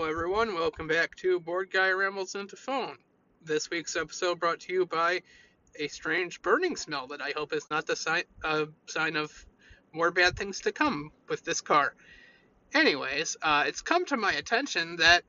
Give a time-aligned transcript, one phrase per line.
[0.00, 0.54] Hello, everyone.
[0.54, 2.96] Welcome back to Board Guy Rambles into Phone.
[3.42, 5.20] This week's episode brought to you by
[5.78, 9.30] a strange burning smell that I hope is not the sign, uh, sign of
[9.92, 11.94] more bad things to come with this car.
[12.72, 15.22] Anyways, uh, it's come to my attention that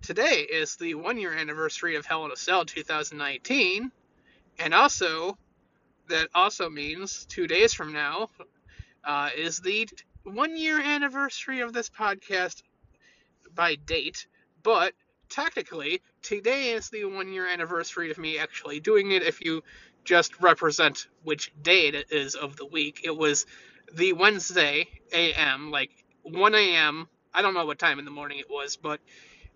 [0.00, 3.92] today is the one year anniversary of Hell in a Cell 2019,
[4.58, 5.36] and also
[6.08, 8.30] that also means two days from now
[9.04, 9.86] uh, is the
[10.24, 12.62] one year anniversary of this podcast
[13.56, 14.26] by date,
[14.62, 14.94] but
[15.28, 19.62] technically today is the one year anniversary of me actually doing it if you
[20.04, 23.00] just represent which day it is of the week.
[23.02, 23.46] It was
[23.92, 25.90] the Wednesday AM, like
[26.22, 27.08] 1 a.m.
[27.34, 29.00] I don't know what time in the morning it was, but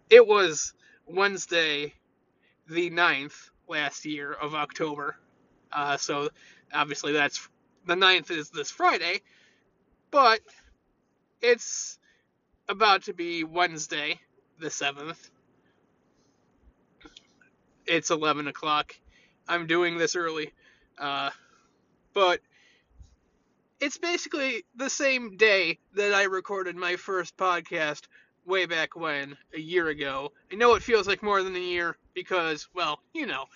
[0.09, 0.75] it was
[1.07, 1.95] Wednesday
[2.69, 5.17] the 9th last year of October.
[5.73, 6.31] Uh, so
[6.75, 7.49] obviously that's
[7.87, 9.21] the 9th is this Friday,
[10.11, 10.41] but
[11.41, 11.99] it's
[12.71, 14.21] about to be Wednesday
[14.61, 15.29] the 7th.
[17.85, 18.95] It's 11 o'clock.
[19.49, 20.53] I'm doing this early.
[20.97, 21.31] Uh,
[22.15, 22.41] but
[23.81, 28.03] it's basically the same day that I recorded my first podcast
[28.47, 30.31] way back when, a year ago.
[30.53, 33.47] I know it feels like more than a year because, well, you know.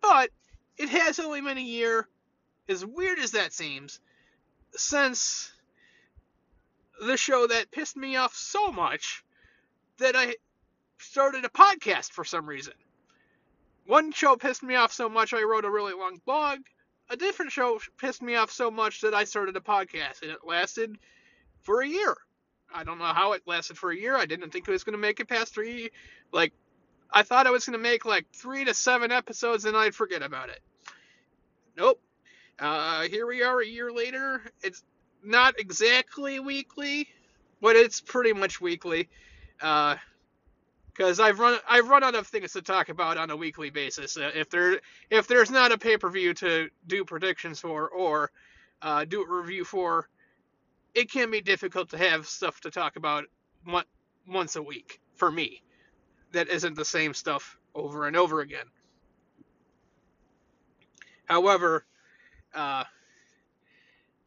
[0.00, 0.30] But
[0.78, 2.08] it has only been a year,
[2.66, 4.00] as weird as that seems,
[4.70, 5.52] since
[7.02, 9.24] the show that pissed me off so much
[9.98, 10.36] that I
[10.98, 12.74] started a podcast for some reason.
[13.86, 16.60] One show pissed me off so much I wrote a really long blog.
[17.10, 20.46] A different show pissed me off so much that I started a podcast, and it
[20.46, 20.96] lasted
[21.62, 22.16] for a year.
[22.72, 24.16] I don't know how it lasted for a year.
[24.16, 25.90] I didn't think it was going to make it past three.
[26.32, 26.52] Like,
[27.12, 30.22] I thought I was going to make like three to seven episodes and I'd forget
[30.22, 30.60] about it.
[31.76, 32.00] Nope.
[32.58, 34.42] Uh, here we are a year later.
[34.62, 34.82] It's
[35.22, 37.08] not exactly weekly,
[37.60, 39.08] but it's pretty much weekly.
[39.60, 39.96] Uh,
[40.92, 44.16] because I've run I've run out of things to talk about on a weekly basis.
[44.16, 48.30] Uh, if there if there's not a pay per view to do predictions for or
[48.82, 50.08] uh, do a review for,
[50.94, 53.24] it can be difficult to have stuff to talk about
[53.64, 53.84] one,
[54.28, 55.62] once a week for me.
[56.32, 58.66] That isn't the same stuff over and over again.
[61.24, 61.84] However,
[62.54, 62.84] uh,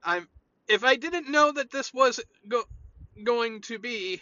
[0.03, 0.27] I'm
[0.67, 2.63] if I didn't know that this was go,
[3.23, 4.21] going to be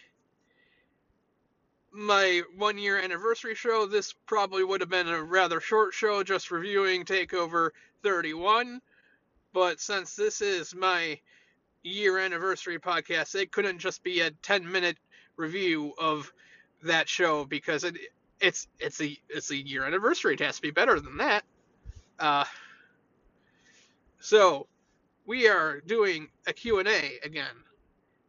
[1.91, 6.51] my one year anniversary show, this probably would have been a rather short show, just
[6.51, 7.69] reviewing Takeover
[8.01, 8.81] 31.
[9.53, 11.19] But since this is my
[11.83, 14.97] year anniversary podcast, it couldn't just be a 10 minute
[15.37, 16.31] review of
[16.83, 17.95] that show because it
[18.41, 20.33] it's it's a it's a year anniversary.
[20.33, 21.43] It has to be better than that.
[22.19, 22.45] Uh,
[24.19, 24.67] so
[25.25, 27.55] we are doing a Q&A again,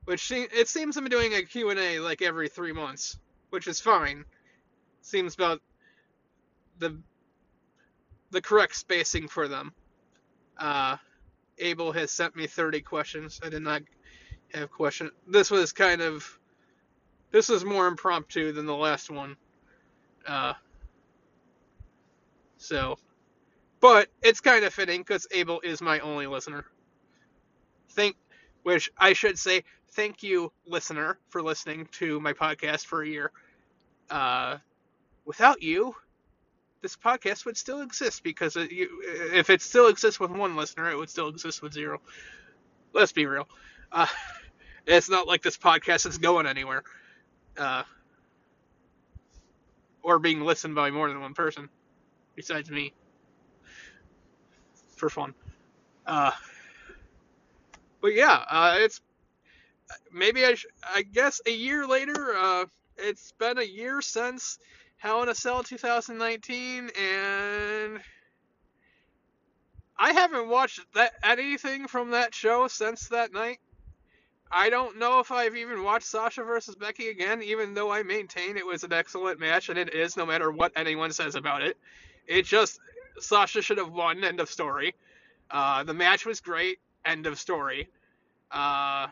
[0.05, 3.19] which it seems I'm doing a Q&A like every three months,
[3.51, 4.25] which is fine.
[5.03, 5.61] Seems about
[6.79, 6.99] the
[8.31, 9.73] the correct spacing for them.
[10.59, 10.97] Uh,
[11.59, 13.41] Abel has sent me 30 questions.
[13.45, 13.83] I did not
[14.53, 15.11] have question.
[15.29, 16.39] This was kind of
[17.31, 19.37] this was more impromptu than the last one.
[20.27, 20.55] Uh,
[22.57, 22.97] so,
[23.81, 26.65] but it's kind of fitting because Abel is my only listener
[27.95, 28.17] thank
[28.63, 33.31] which I should say thank you listener for listening to my podcast for a year.
[34.11, 34.59] Uh,
[35.25, 35.95] without you,
[36.83, 40.91] this podcast would still exist because it, you, if it still exists with one listener,
[40.91, 42.01] it would still exist with zero.
[42.93, 43.49] Let's be real.
[43.93, 44.07] Uh,
[44.87, 46.83] it's not like this podcast is going anywhere.
[47.57, 47.83] Uh,
[50.03, 51.69] or being listened by more than one person
[52.37, 52.93] besides me
[54.97, 55.35] for fun.
[56.07, 56.31] Uh,
[58.05, 59.01] but yeah, uh, it's
[60.13, 62.35] maybe I, sh- I guess a year later.
[62.37, 62.67] Uh,
[62.99, 64.59] it's been a year since
[64.99, 68.01] Hell in a Cell 2019, and
[69.99, 73.59] I haven't watched that anything from that show since that night.
[74.53, 78.59] I don't know if I've even watched Sasha versus Becky again, even though I maintain
[78.59, 81.79] it was an excellent match, and it is, no matter what anyone says about it.
[82.27, 82.79] It just
[83.19, 84.23] Sasha should have won.
[84.23, 84.95] End of story.
[85.51, 86.81] Uh, the match was great.
[87.05, 87.89] End of story.
[88.51, 89.09] Uh,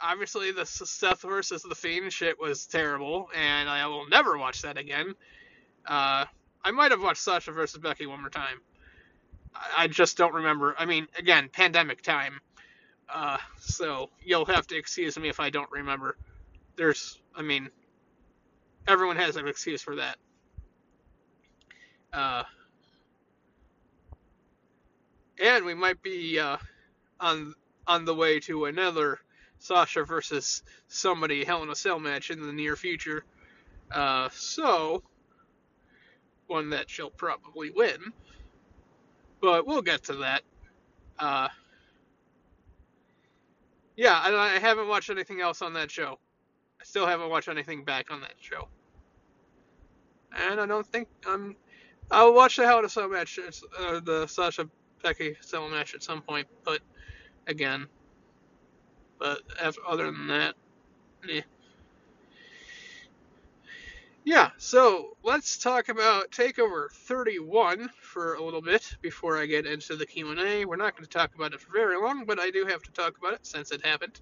[0.00, 4.78] obviously, the Seth versus the Fiend shit was terrible, and I will never watch that
[4.78, 5.14] again.
[5.86, 6.24] Uh,
[6.62, 8.60] I might have watched Sasha versus Becky one more time.
[9.54, 10.74] I, I just don't remember.
[10.78, 12.40] I mean, again, pandemic time.
[13.12, 16.16] Uh, so you'll have to excuse me if I don't remember.
[16.76, 17.70] There's, I mean,
[18.86, 20.16] everyone has an excuse for that.
[22.12, 22.44] Uh,
[25.42, 26.56] and we might be uh,
[27.20, 27.54] on
[27.86, 29.18] on the way to another
[29.58, 33.24] Sasha versus somebody Hell in a Cell match in the near future.
[33.90, 35.02] Uh, so,
[36.46, 38.12] one that she'll probably win.
[39.40, 40.42] But we'll get to that.
[41.18, 41.48] Uh,
[43.96, 46.18] yeah, I haven't watched anything else on that show.
[46.80, 48.68] I still haven't watched anything back on that show.
[50.34, 51.56] And I don't think I'm.
[52.10, 53.38] I'll watch the Hell in a Cell match,
[53.78, 54.68] uh, the Sasha
[55.02, 56.80] Becky Cell match at some point, but
[57.50, 57.86] again.
[59.18, 60.54] But after, other than that,
[61.30, 61.42] eh.
[64.24, 69.96] Yeah, so let's talk about Takeover 31 for a little bit before I get into
[69.96, 70.64] the Q&A.
[70.64, 72.92] We're not going to talk about it for very long, but I do have to
[72.92, 74.20] talk about it since it happened.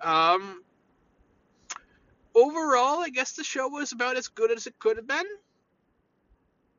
[0.00, 0.62] Um,
[2.34, 5.26] overall, I guess the show was about as good as it could have been.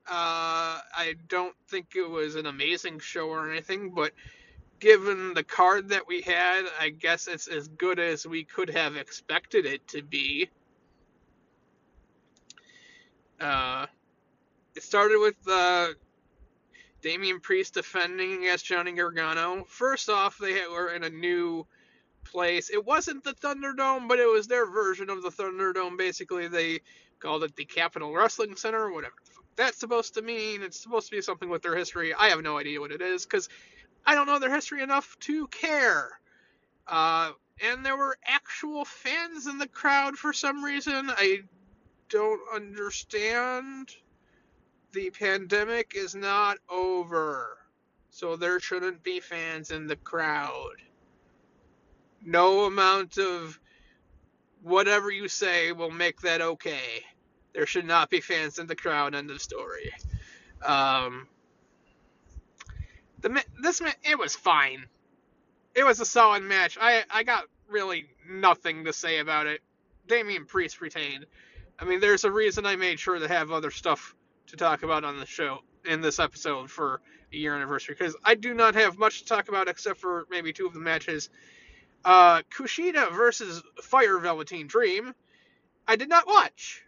[0.08, 4.14] Uh, I don't think it was an amazing show or anything, but
[4.82, 8.98] given the card that we had, I guess it's as good as we could have
[8.98, 10.50] expected it to be.
[13.40, 13.86] Uh,
[14.76, 15.90] it started with uh,
[17.02, 19.64] Damian Priest defending against Johnny Gargano.
[19.66, 21.66] First off, they were in a new
[22.26, 22.70] place.
[22.70, 25.98] It wasn't the Thunderdome, but it was their version of the Thunderdome.
[25.98, 26.82] Basically, they
[27.20, 29.14] called it the Capitol Wrestling Center, whatever
[29.56, 30.62] that's supposed to mean.
[30.62, 32.14] It's supposed to be something with their history.
[32.14, 33.50] I have no idea what it is because
[34.06, 36.10] I don't know their history enough to care.
[36.88, 37.32] Uh,
[37.64, 41.10] and there were actual fans in the crowd for some reason.
[41.10, 41.42] I
[42.10, 43.96] don't understand.
[44.92, 47.58] The pandemic is not over,
[48.10, 50.76] so there shouldn't be fans in the crowd.
[52.24, 53.58] No amount of
[54.62, 57.06] whatever you say will make that okay.
[57.54, 59.16] There should not be fans in the crowd.
[59.16, 59.94] End of story.
[60.62, 61.28] Um,
[63.22, 64.86] the this it was fine.
[65.76, 66.78] It was a solid match.
[66.80, 69.62] I I got really nothing to say about it.
[70.08, 71.26] Damian Priest retained.
[71.80, 74.16] I mean, there's a reason I made sure to have other stuff
[74.48, 77.02] to talk about on the show in this episode for
[77.34, 80.54] a year anniversary because I do not have much to talk about except for maybe
[80.54, 81.30] two of the matches.
[82.04, 85.14] Uh, Kushida versus Fire Velveteen Dream.
[85.88, 86.84] I did not watch.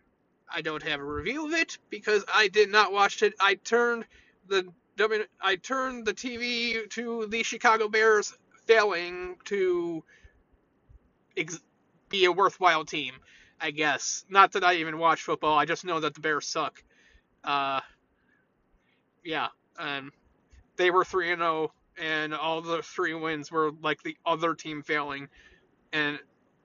[0.53, 3.33] I don't have a review of it because I did not watch it.
[3.39, 4.05] I turned
[4.47, 4.67] the
[5.41, 8.33] I turned the TV to the Chicago Bears
[8.67, 10.03] failing to
[11.37, 11.59] ex-
[12.09, 13.13] be a worthwhile team.
[13.59, 15.57] I guess not that I even watch football.
[15.57, 16.83] I just know that the Bears suck.
[17.43, 17.81] Uh,
[19.23, 19.47] yeah,
[19.77, 20.11] um,
[20.75, 24.53] they were three and zero, oh, and all the three wins were like the other
[24.53, 25.29] team failing,
[25.91, 26.19] and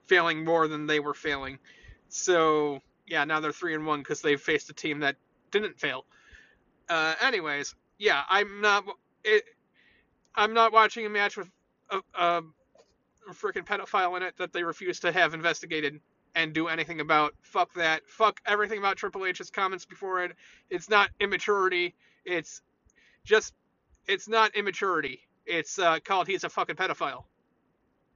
[0.06, 1.58] failing more than they were failing.
[2.08, 5.16] So yeah, now they're three and one because they faced a team that
[5.50, 6.04] didn't fail.
[6.88, 8.84] Uh, anyways, yeah, I'm not.
[9.24, 9.44] It,
[10.34, 11.48] I'm not watching a match with
[11.90, 12.42] a, a,
[13.32, 16.00] freaking pedophile in it that they refuse to have investigated
[16.34, 17.34] and do anything about.
[17.42, 18.02] Fuck that.
[18.06, 20.32] Fuck everything about Triple H's comments before it.
[20.70, 21.94] It's not immaturity.
[22.24, 22.62] It's
[23.24, 23.52] just.
[24.06, 25.20] It's not immaturity.
[25.44, 27.24] It's uh, called he's a fucking pedophile.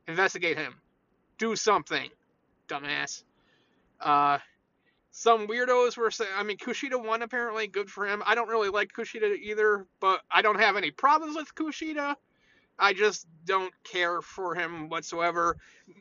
[0.07, 0.75] Investigate him.
[1.39, 2.09] Do something,
[2.69, 3.23] dumbass.
[4.01, 4.39] Uh,
[5.13, 8.23] some weirdos were saying, I mean, Kushida won apparently, good for him.
[8.27, 12.17] I don't really like Kushida either, but I don't have any problems with Kushida.
[12.79, 15.59] I just don't care for him whatsoever.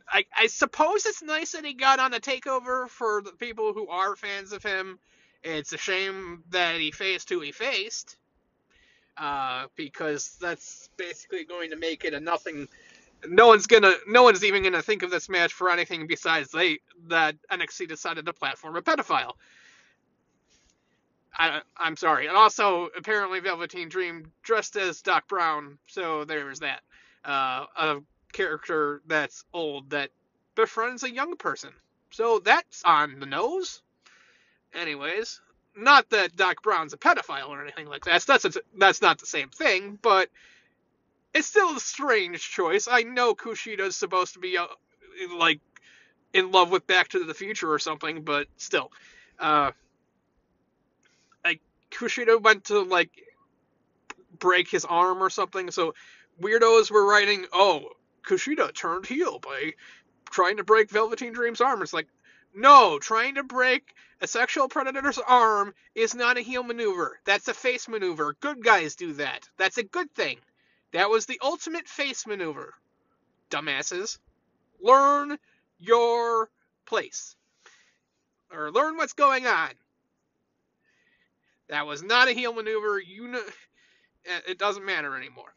[0.10, 3.90] I, I suppose it's nice that he got on the takeover for the people who
[3.90, 4.98] are fans of him.
[5.44, 8.16] It's a shame that he faced who he faced,
[9.18, 12.70] uh, because that's basically going to make it a nothing
[13.28, 16.80] no one's gonna no one's even gonna think of this match for anything besides they
[17.08, 19.34] that NXT decided to platform a pedophile.
[21.34, 22.28] I, I'm sorry.
[22.28, 26.82] And also, apparently, Velveteen Dream dressed as Doc Brown, so there's that.
[27.24, 27.98] Uh, a
[28.34, 30.10] character that's old that
[30.56, 31.72] befriends a young person.
[32.12, 33.82] So that's on the nose.
[34.74, 35.42] Anyways,
[35.76, 38.22] not that Doc Brown's a pedophile or anything like that.
[38.26, 40.30] That's that's, that's not the same thing, but
[41.34, 42.88] it's still a strange choice.
[42.90, 44.68] I know Kushida's supposed to be uh,
[45.38, 45.60] like
[46.34, 48.92] in love with Back to the Future or something, but still,
[49.40, 49.72] uh,
[51.44, 53.12] like Kushida went to like
[54.40, 55.94] break his arm or something, so
[56.42, 57.90] weirdos were writing, "Oh,
[58.24, 59.74] Kushida turned heel by
[60.30, 62.08] trying to break Velveteen Dream's arm." It's like,
[62.54, 67.20] no, trying to break a sexual predator's arm is not a heel maneuver.
[67.26, 68.36] That's a face maneuver.
[68.40, 69.50] Good guys do that.
[69.58, 70.38] That's a good thing.
[70.94, 72.74] That was the ultimate face maneuver.
[73.50, 74.18] Dumbasses.
[74.82, 75.38] Learn
[75.80, 76.50] your
[76.86, 77.36] place.
[78.52, 79.70] Or learn what's going on.
[81.70, 83.00] That was not a heel maneuver.
[83.00, 83.44] You know,
[84.48, 85.54] it doesn't matter anymore.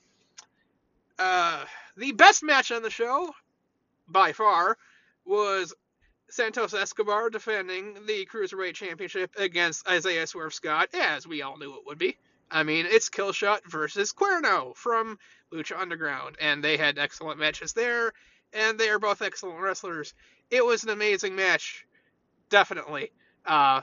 [1.19, 1.65] Uh,
[1.97, 3.33] the best match on the show,
[4.09, 4.77] by far,
[5.25, 5.75] was
[6.31, 11.87] Santos Escobar defending the Cruiserweight Championship against Isaiah Swerve Scott, as we all knew it
[11.87, 12.17] would be.
[12.51, 15.19] I mean, it's Killshot versus Cuerno from
[15.53, 18.13] Lucha Underground, and they had excellent matches there,
[18.53, 20.15] and they are both excellent wrestlers.
[20.51, 21.87] It was an amazing match,
[22.51, 23.11] definitely.
[23.45, 23.83] Uh,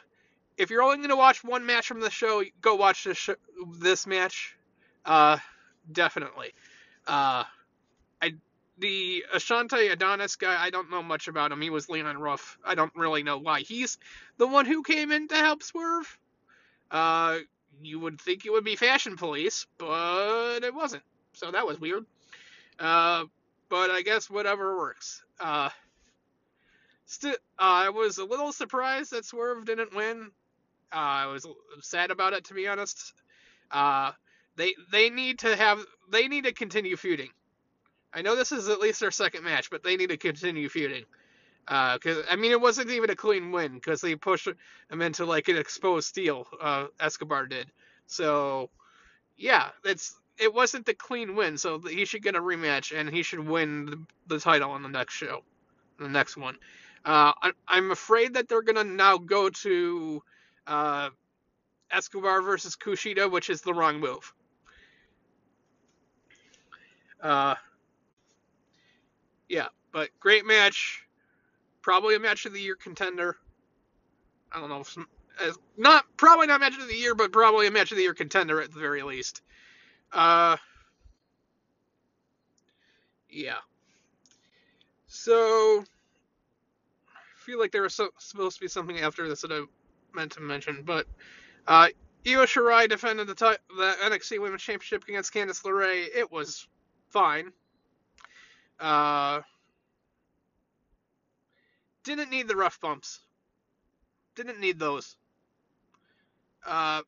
[0.57, 3.29] if you're only going to watch one match from the show, go watch this, sh-
[3.79, 4.55] this match.
[5.05, 5.37] Uh,
[5.91, 6.53] definitely.
[7.07, 7.43] Uh,
[8.21, 8.33] I
[8.77, 11.61] the Ashante Adonis guy, I don't know much about him.
[11.61, 12.57] He was Leon Ruff.
[12.65, 13.61] I don't really know why.
[13.61, 13.97] He's
[14.37, 16.17] the one who came in to help Swerve.
[17.81, 21.03] You would think it would be Fashion Police, but it wasn't.
[21.33, 22.05] So that was weird.
[22.79, 23.25] Uh,
[23.69, 25.23] but I guess whatever works.
[25.39, 25.69] Uh,
[27.05, 30.31] still, uh, I was a little surprised that Swerve didn't win.
[30.93, 31.47] Uh, I was
[31.81, 33.13] sad about it, to be honest.
[33.71, 34.11] Uh,
[34.57, 37.29] they they need to have they need to continue feuding.
[38.13, 41.05] I know this is at least their second match, but they need to continue feuding.
[41.65, 45.25] Because uh, I mean, it wasn't even a clean win because they pushed him into
[45.25, 46.47] like an exposed steel.
[46.59, 47.67] Uh, Escobar did.
[48.07, 48.69] So
[49.37, 51.57] yeah, it's it wasn't the clean win.
[51.57, 54.89] So he should get a rematch and he should win the, the title on the
[54.89, 55.43] next show,
[55.99, 56.57] the next one.
[57.03, 60.21] Uh, I, am afraid that they're gonna now go to
[60.67, 61.09] uh,
[61.91, 64.33] Escobar versus Kushida, which is the wrong move.
[67.21, 67.55] Uh,
[69.49, 71.05] yeah, but great match.
[71.81, 73.37] Probably a match of the year contender.
[74.51, 75.05] I don't know.
[75.77, 78.61] Not probably not match of the year, but probably a match of the year contender
[78.61, 79.41] at the very least.
[80.11, 80.57] Uh,
[83.29, 83.57] yeah.
[85.07, 85.83] So,
[87.07, 89.63] I feel like there was so, supposed to be something after this that I
[90.13, 91.07] meant to mention, but
[91.67, 91.87] uh,
[92.27, 96.07] Io Shirai defended the, t- the NXT Women's Championship against Candice LeRae.
[96.15, 96.67] It was
[97.09, 97.51] fine.
[98.79, 99.41] Uh,
[102.03, 103.19] didn't need the rough bumps.
[104.35, 105.15] Didn't need those.
[106.65, 107.01] Uh,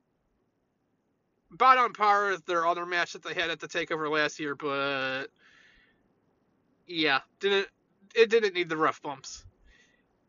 [1.54, 4.56] about on par with their other match that they had at the Takeover last year,
[4.56, 5.28] but
[6.88, 7.68] yeah, didn't
[8.16, 9.44] it didn't need the rough bumps.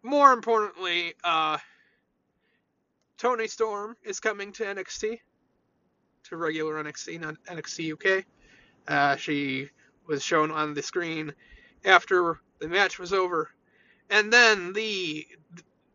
[0.03, 1.59] More importantly, uh,
[3.19, 5.19] Toni Storm is coming to NXT,
[6.25, 8.25] to regular NXT, not NXT UK.
[8.87, 9.71] Uh, she
[10.07, 11.33] was shown on the screen
[11.85, 13.51] after the match was over,
[14.11, 15.27] and then the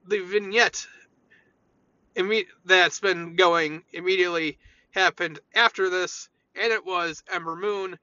[0.08, 0.88] the vignette
[2.66, 4.58] that's been going immediately
[4.92, 7.98] happened after this, and it was Ember Moon.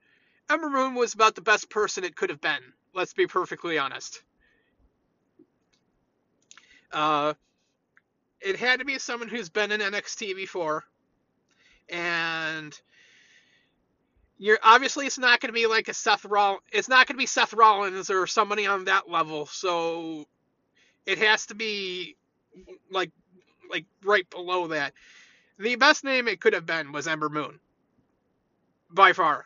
[0.48, 2.62] Ember Moon was about the best person it could have been.
[2.94, 4.22] Let's be perfectly honest.
[6.92, 7.34] Uh,
[8.40, 10.84] it had to be someone who's been in NXT before,
[11.88, 12.78] and
[14.38, 16.62] you're obviously it's not going to be like a Seth Rollins.
[16.72, 19.46] It's not going to be Seth Rollins or somebody on that level.
[19.46, 20.26] So
[21.06, 22.16] it has to be
[22.90, 23.10] like
[23.70, 24.92] like right below that.
[25.58, 27.58] The best name it could have been was Ember Moon.
[28.90, 29.44] By far.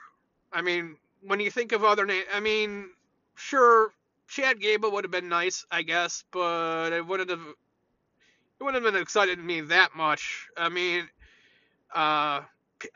[0.53, 2.91] I mean, when you think of other names, I mean,
[3.37, 3.93] sure,
[4.29, 7.41] Chad Gable would have been nice, I guess, but it wouldn't have.
[7.41, 10.49] It wouldn't have been excited to me that much.
[10.55, 11.09] I mean,
[11.95, 12.43] uh,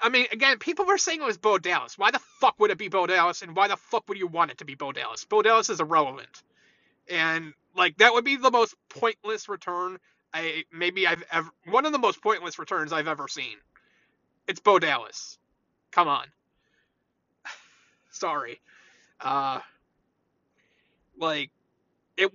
[0.01, 1.99] I mean, again, people were saying it was Bo Dallas.
[1.99, 4.51] Why the fuck would it be Bo Dallas, and why the fuck would you want
[4.51, 5.25] it to be Bo Dallas?
[5.25, 6.43] Bo Dallas is irrelevant,
[7.09, 9.99] and like that would be the most pointless return
[10.35, 13.57] I maybe I've ever one of the most pointless returns I've ever seen.
[14.49, 15.39] It's Bo Dallas.
[15.93, 16.27] Come on.
[18.11, 18.61] Sorry.
[19.21, 19.61] Uh,
[21.19, 21.51] like
[22.17, 22.33] it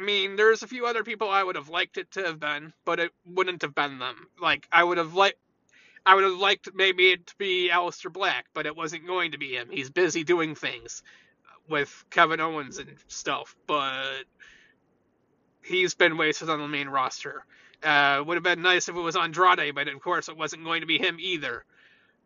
[0.00, 2.72] I mean, there's a few other people I would have liked it to have been,
[2.86, 4.28] but it wouldn't have been them.
[4.40, 5.38] Like I would have liked,
[6.06, 9.38] I would have liked maybe it to be Aleister Black, but it wasn't going to
[9.38, 9.68] be him.
[9.70, 11.02] He's busy doing things
[11.68, 14.24] with Kevin Owens and stuff, but
[15.62, 17.44] he's been wasted on the main roster.
[17.82, 20.80] Uh, would have been nice if it was Andrade, but of course it wasn't going
[20.80, 21.62] to be him either.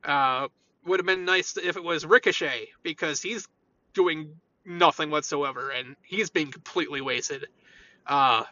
[0.05, 0.47] Uh,
[0.87, 3.49] would have been nice if it was Ricochet because he's
[3.95, 7.47] doing nothing whatsoever and he's being completely wasted.
[8.07, 8.45] Uh,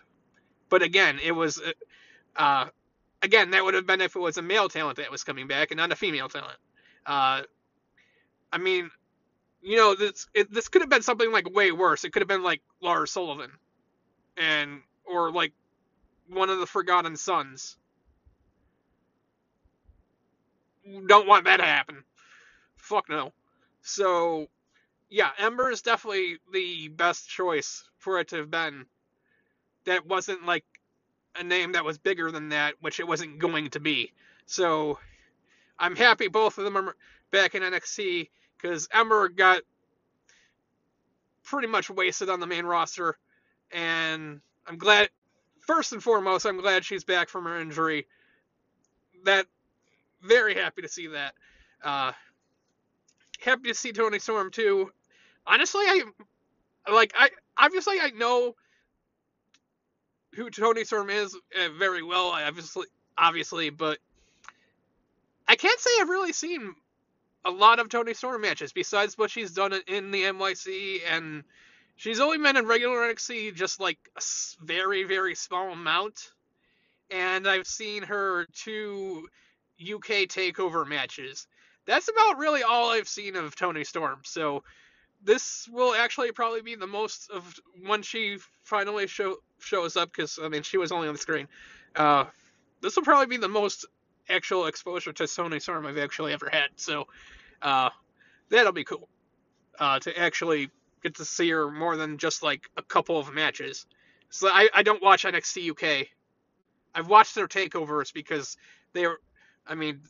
[0.68, 1.60] but again, it was,
[2.36, 2.66] uh,
[3.22, 5.70] again, that would have been if it was a male talent that was coming back
[5.70, 6.58] and not a female talent.
[7.06, 7.42] Uh,
[8.52, 8.90] I mean,
[9.62, 12.04] you know, this it, this could have been something like way worse.
[12.04, 13.50] It could have been like Lars Sullivan,
[14.36, 15.52] and or like
[16.28, 17.76] one of the Forgotten Sons.
[21.06, 22.02] Don't want that to happen.
[22.76, 23.32] Fuck no.
[23.82, 24.48] So,
[25.10, 28.86] yeah, Ember is definitely the best choice for it to have been
[29.84, 30.64] that wasn't like
[31.36, 34.12] a name that was bigger than that, which it wasn't going to be.
[34.46, 34.98] So
[35.78, 36.96] I'm happy both of them are
[37.30, 38.28] back in NXT
[38.60, 39.62] because Ember got
[41.44, 43.16] pretty much wasted on the main roster.
[43.70, 45.08] And I'm glad,
[45.60, 48.06] first and foremost, I'm glad she's back from her injury.
[49.24, 49.46] That,
[50.22, 51.34] very happy to see that.
[51.82, 52.12] Uh,
[53.40, 54.92] happy to see Toni Storm too.
[55.46, 56.02] Honestly, I
[56.90, 58.54] like I obviously I know
[60.34, 62.28] who Toni Storm is uh, very well.
[62.28, 62.86] Obviously,
[63.16, 63.98] obviously, but
[65.46, 66.74] I can't say I've really seen
[67.44, 71.44] a lot of Toni Storm matches besides what she's done in the MYC, and
[71.96, 74.22] she's only been in regular NXT just like a
[74.64, 76.30] very very small amount.
[77.10, 79.28] And I've seen her two
[79.80, 81.46] UK Takeover matches.
[81.84, 84.20] That's about really all I've seen of Toni Storm.
[84.24, 84.62] So
[85.24, 87.54] this will actually probably be the most of
[87.86, 91.48] when she finally show, shows up because I mean she was only on the screen.
[91.94, 92.24] Uh,
[92.80, 93.86] this will probably be the most
[94.28, 96.68] actual exposure to Toni Storm I've actually ever had.
[96.76, 97.06] So
[97.60, 97.90] uh,
[98.48, 99.08] that'll be cool
[99.78, 100.70] uh, to actually
[101.02, 103.86] get to see her more than just like a couple of matches.
[104.30, 106.08] So I, I don't watch NXT UK.
[106.94, 108.56] I've watched their takeovers because
[108.92, 109.18] they're,
[109.66, 110.00] I mean,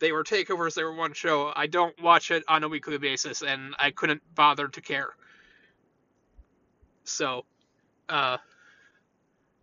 [0.00, 0.74] they were takeovers.
[0.74, 1.52] They were one show.
[1.54, 5.10] I don't watch it on a weekly basis, and I couldn't bother to care.
[7.04, 7.44] So,
[8.08, 8.38] uh,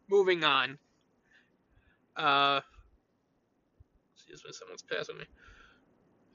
[0.10, 0.78] moving on.
[2.16, 2.62] Uh,
[4.16, 5.26] excuse me, someone's passing me.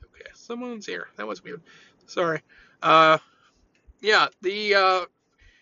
[0.05, 1.09] Okay, someone's here.
[1.17, 1.63] That was weird.
[2.07, 2.41] Sorry.
[2.83, 3.19] Uh,
[4.01, 5.05] yeah, the uh,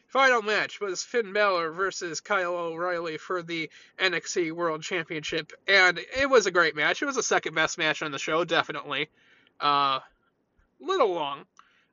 [0.09, 6.29] final match was Finn Balor versus Kyle O'Reilly for the NXT World Championship, and it
[6.29, 7.03] was a great match.
[7.03, 9.09] It was the second best match on the show, definitely.
[9.61, 10.01] Uh,
[10.81, 11.45] little long.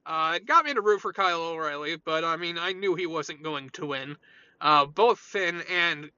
[0.05, 3.07] Uh, it got me to root for Kyle O'Reilly, but I mean, I knew he
[3.07, 4.17] wasn't going to win.
[4.61, 6.09] Uh, both Finn and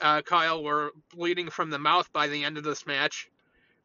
[0.00, 3.28] uh, Kyle were bleeding from the mouth by the end of this match.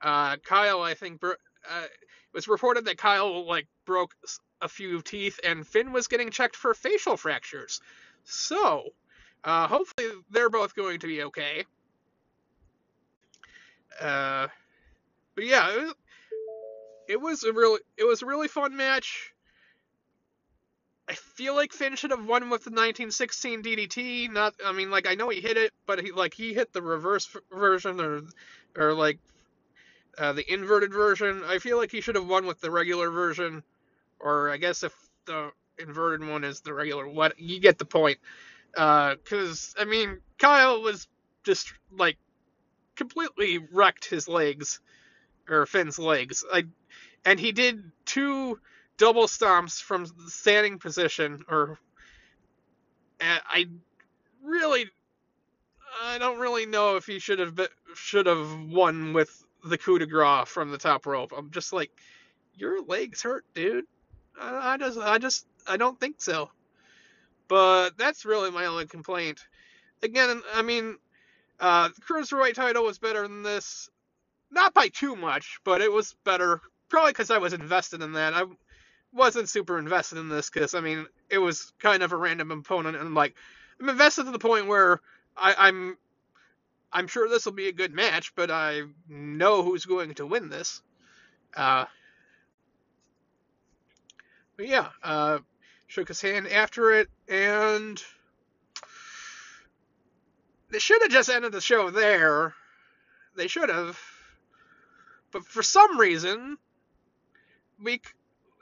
[0.02, 1.34] Uh, Kyle, I think, uh,
[1.74, 1.92] it
[2.34, 4.16] was reported that Kyle like broke
[4.62, 7.82] a few teeth, and Finn was getting checked for facial fractures.
[8.24, 8.90] So,
[9.44, 11.66] uh, hopefully they're both going to be okay.
[14.00, 14.48] Uh,
[15.36, 15.94] but yeah, it was,
[17.08, 19.34] it was a really it was a really fun match.
[21.08, 24.32] I feel like Finn should have won with the 1916 DDT.
[24.32, 26.84] Not, I mean, like I know he hit it, but he like he hit the
[26.84, 28.22] reverse version or
[28.78, 29.18] or like
[30.20, 31.42] uh, the inverted version.
[31.48, 33.64] I feel like he should have won with the regular version,
[34.20, 34.94] or I guess if
[35.26, 38.20] the inverted one is the regular, what you get the point.
[38.72, 41.08] Because uh, I mean, Kyle was
[41.44, 42.18] just like
[42.96, 44.80] completely wrecked his legs
[45.50, 46.44] or Finn's legs.
[46.52, 46.66] I
[47.26, 48.60] and he did two
[48.98, 51.80] double stomps from the standing position, or
[53.20, 53.68] I
[54.44, 54.90] really
[56.04, 57.60] I don't really know if he should have
[57.96, 61.34] should have won with the coup de grace from the top rope.
[61.36, 61.92] I'm just like,
[62.56, 63.86] your legs hurt, dude.
[64.40, 66.50] I, just, I just, I don't think so.
[67.48, 69.40] But that's really my only complaint.
[70.04, 70.98] Again, I mean,
[71.60, 73.90] uh, the cruiserweight title was better than this,
[74.52, 76.62] not by too much, but it was better.
[76.90, 78.34] Probably because I was invested in that.
[78.34, 78.44] I
[79.14, 82.98] wasn't super invested in this because I mean, it was kind of a random opponent,
[82.98, 83.36] and like,
[83.80, 85.02] I'm invested to the point where
[85.38, 85.98] I, I'm
[86.92, 90.50] I'm sure this will be a good match, but I know who's going to win
[90.50, 90.82] this.
[91.56, 91.86] Uh,
[94.60, 95.38] but yeah, uh,
[95.88, 98.04] shook his hand after it, and
[100.70, 102.54] they should have just ended the show there.
[103.38, 103.98] They should have,
[105.32, 106.58] but for some reason,
[107.82, 108.02] we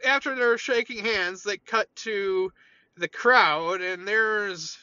[0.06, 2.54] after they're shaking hands, they cut to
[2.96, 4.78] the crowd, and there's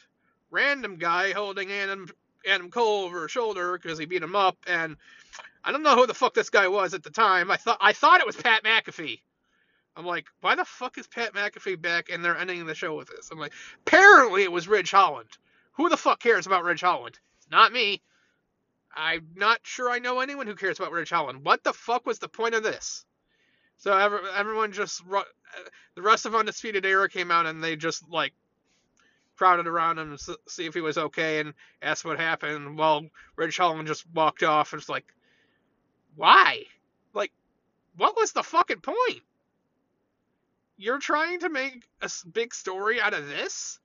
[0.51, 2.09] random guy holding Adam
[2.45, 4.97] Adam Cole over his shoulder because he beat him up, and
[5.63, 7.53] I don't know who the fuck this guy was at the time.
[7.53, 9.21] I thought I thought it was Pat McAfee.
[9.97, 13.09] I'm like, why the fuck is Pat McAfee back and they're ending the show with
[13.09, 13.31] this?
[13.31, 13.53] I'm like,
[13.87, 15.29] apparently it was Ridge Holland.
[15.73, 17.19] Who the fuck cares about Ridge Holland?
[17.51, 18.03] Not me.
[18.97, 21.45] I'm not sure I know anyone who cares about Ridge Holland.
[21.45, 23.05] What the fuck was the point of this?
[23.77, 23.97] So
[24.37, 25.03] everyone just
[25.95, 28.33] the rest of Undisputed Era came out and they just like
[29.37, 32.79] crowded around him to see if he was okay and asked what happened.
[32.79, 35.07] Well, Ridge Holland just walked off and was like,
[36.15, 36.63] why?
[37.15, 37.33] Like,
[37.97, 39.23] what was the fucking point?
[40.77, 43.79] You're trying to make a big story out of this?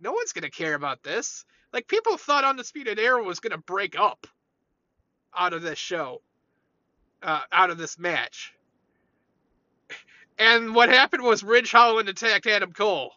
[0.00, 1.44] No one's going to care about this.
[1.72, 4.26] Like, people thought Undisputed Era was going to break up
[5.36, 6.20] out of this show,
[7.22, 8.54] uh, out of this match.
[10.38, 13.12] And what happened was Ridge Holland attacked Adam Cole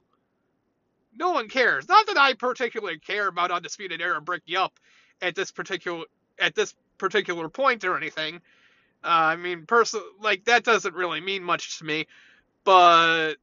[1.17, 1.87] no one cares.
[1.87, 4.79] Not that I particularly care about Undisputed Era breaking up
[5.21, 6.05] at this particular
[6.39, 8.35] at this particular point or anything.
[9.03, 12.07] Uh, I mean, personally, like that doesn't really mean much to me.
[12.67, 13.35] But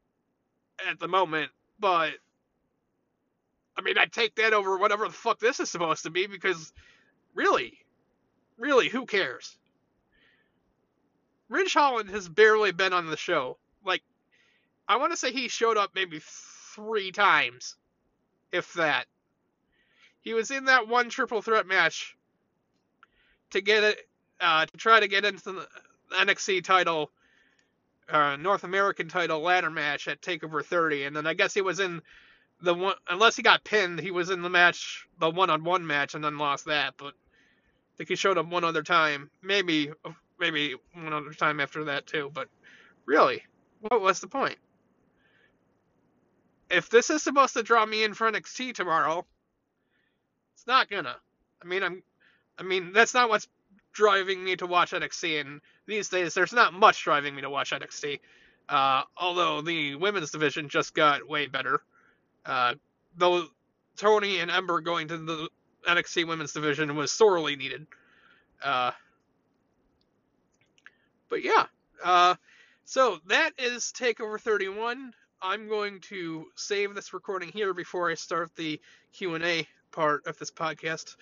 [0.86, 2.12] at the moment, but
[3.74, 6.74] I mean, I'd take that over whatever the fuck this is supposed to be because
[7.32, 7.78] really,
[8.58, 9.56] really, who cares?
[11.48, 13.56] Ridge Holland has barely been on the show.
[13.82, 14.02] Like,
[14.86, 16.20] I want to say he showed up maybe
[16.74, 17.76] three times,
[18.52, 19.06] if that.
[20.20, 22.14] He was in that one triple threat match
[23.52, 24.00] to get it,
[24.38, 25.68] uh, to try to get into the
[26.12, 27.10] NXT title,
[28.08, 31.80] uh, North American title ladder match at Takeover 30, and then I guess he was
[31.80, 32.02] in
[32.60, 36.24] the one, unless he got pinned, he was in the match, the one-on-one match, and
[36.24, 36.94] then lost that.
[36.96, 39.92] But I think he showed up one other time, maybe,
[40.38, 42.30] maybe one other time after that too.
[42.32, 42.48] But
[43.06, 43.42] really,
[43.80, 44.56] what was the point?
[46.70, 49.24] If this is supposed to draw me in for NXT tomorrow,
[50.54, 51.16] it's not gonna.
[51.62, 52.02] I mean, I'm.
[52.58, 53.48] I mean, that's not what's
[53.94, 55.40] driving me to watch NXT.
[55.40, 58.20] And these days, there's not much driving me to watch NXT.
[58.68, 61.82] Uh, although the women's division just got way better.
[62.44, 62.74] Uh,
[63.16, 63.46] though
[63.96, 65.48] Toni and Ember going to the
[65.86, 67.86] NXT women's division was sorely needed.
[68.62, 68.90] Uh,
[71.28, 71.66] but yeah,
[72.02, 72.34] uh,
[72.84, 75.12] so that is Takeover 31.
[75.42, 78.80] I'm going to save this recording here before I start the
[79.12, 81.16] Q&A part of this podcast,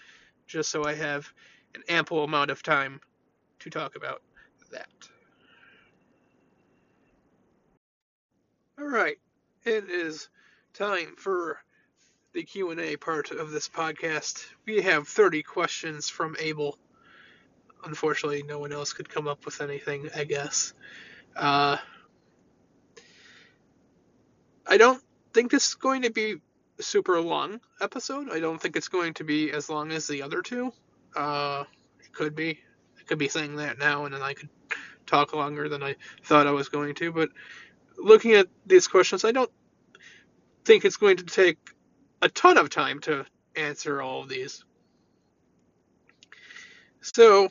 [0.47, 1.33] just so I have
[1.75, 3.01] an ample amount of time
[3.61, 4.23] to talk about
[4.71, 4.89] that.
[8.79, 9.19] All right,
[9.65, 10.29] it is
[10.75, 11.63] time for
[12.33, 14.45] the Q&A part of this podcast.
[14.67, 16.79] We have 30 questions from Abel.
[17.85, 20.73] Unfortunately, no one else could come up with anything, I guess.
[21.37, 21.77] Uh,
[24.67, 25.03] I don't
[25.35, 26.37] think this is going to be
[26.79, 28.31] a super long episode.
[28.31, 30.73] I don't think it's going to be as long as the other two.
[31.15, 31.65] Uh,
[32.01, 32.61] it could be.
[32.99, 34.49] I could be saying that now, and then I could
[35.07, 37.13] talk longer than I thought I was going to.
[37.13, 37.31] But
[37.99, 39.51] looking at these questions, I don't
[40.65, 41.59] think it's going to take
[42.21, 44.65] a ton of time to answer all of these.
[47.01, 47.49] So,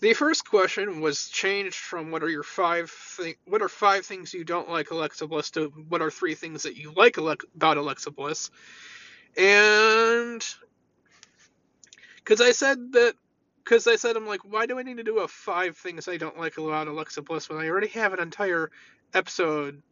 [0.00, 4.32] the first question was changed from what are your five thing, what are five things
[4.32, 8.10] you don't like Alexa Bliss to what are three things that you like about Alexa
[8.12, 8.50] Bliss,
[9.36, 10.44] and
[12.24, 13.14] because I said that
[13.64, 16.16] because I said I'm like why do I need to do a five things I
[16.16, 18.70] don't like about Alexa Bliss when I already have an entire
[19.14, 19.82] episode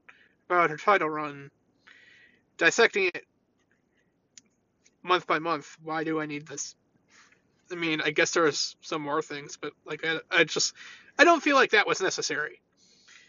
[0.49, 1.51] about her title run
[2.59, 3.25] dissecting it
[5.03, 5.77] month by month.
[5.83, 6.75] Why do I need this?
[7.73, 10.75] I mean, I guess there's some more things, but like I, I just
[11.19, 12.61] I don't feel like that was necessary.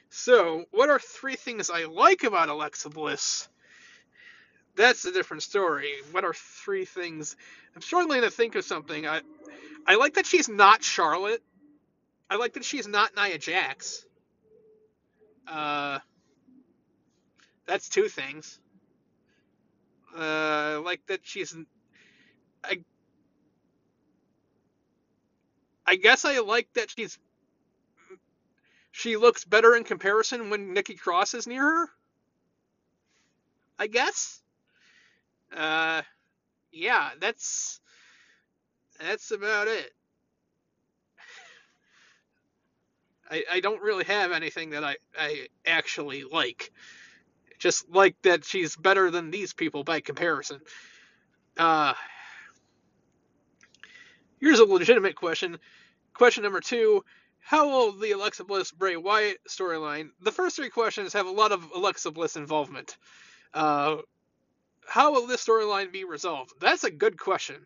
[0.09, 3.47] So, what are three things I like about Alexa Bliss?
[4.75, 5.91] That's a different story.
[6.11, 7.35] What are three things?
[7.75, 9.07] I'm struggling to think of something.
[9.07, 9.21] I
[9.85, 11.43] I like that she's not Charlotte.
[12.29, 14.05] I like that she's not Nia Jax.
[15.47, 15.99] Uh,
[17.67, 18.59] that's two things.
[20.17, 21.55] Uh, like that she's.
[22.63, 22.83] I.
[25.85, 27.17] I guess I like that she's.
[28.91, 31.89] She looks better in comparison when Nikki Cross is near her.
[33.79, 34.40] I guess.
[35.55, 36.01] Uh,
[36.71, 37.79] yeah, that's
[38.99, 39.91] that's about it.
[43.29, 46.71] I, I don't really have anything that I, I actually like.
[47.59, 50.59] Just like that she's better than these people by comparison.
[51.57, 51.93] Uh,
[54.39, 55.57] here's a legitimate question.
[56.13, 57.03] Question number two
[57.39, 60.09] How will the Alexa Bliss Bray Wyatt storyline?
[60.21, 62.97] The first three questions have a lot of Alexa Bliss involvement.
[63.53, 63.97] Uh,
[64.91, 66.51] how will this storyline be resolved?
[66.59, 67.65] That's a good question.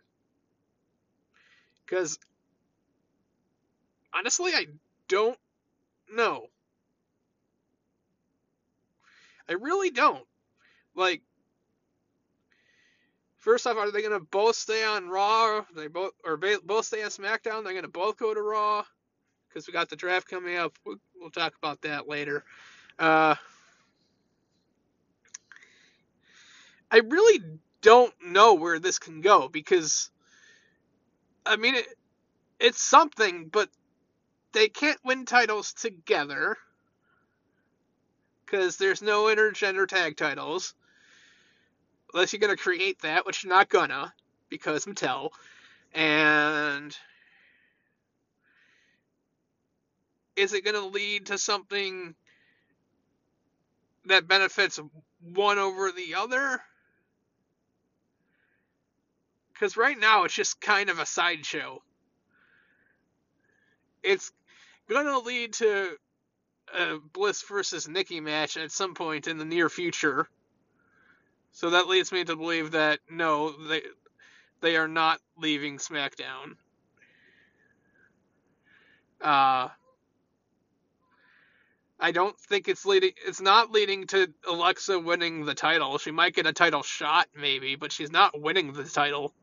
[1.83, 2.19] Because
[4.13, 4.67] honestly, I
[5.07, 5.37] don't
[6.13, 6.45] know.
[9.49, 10.23] I really don't.
[10.93, 11.23] Like,
[13.37, 15.65] first off, are they gonna both stay on Raw?
[15.75, 17.63] They both or both stay on SmackDown?
[17.63, 18.83] They're gonna both go to Raw
[19.49, 20.77] because we got the draft coming up.
[20.85, 22.43] We'll, we'll talk about that later.
[22.99, 23.33] Uh,
[26.95, 27.41] I really
[27.81, 30.09] don't know where this can go because,
[31.45, 31.87] I mean, it,
[32.57, 33.67] it's something, but
[34.53, 36.55] they can't win titles together
[38.45, 40.73] because there's no intergender tag titles.
[42.13, 44.13] Unless you're going to create that, which you're not gonna,
[44.47, 45.31] because Mattel.
[45.93, 46.95] And
[50.37, 52.15] is it going to lead to something
[54.05, 54.79] that benefits
[55.19, 56.61] one over the other?
[59.55, 61.81] Because right now it's just kind of a sideshow.
[64.03, 64.31] It's
[64.89, 65.95] going to lead to
[66.77, 70.27] a Bliss versus Nikki match at some point in the near future.
[71.53, 73.81] So that leads me to believe that no, they
[74.59, 76.57] they are not leaving SmackDown.
[79.21, 79.69] Uh,
[81.97, 83.11] I don't think it's leading.
[83.25, 85.97] It's not leading to Alexa winning the title.
[85.97, 89.33] She might get a title shot, maybe, but she's not winning the title.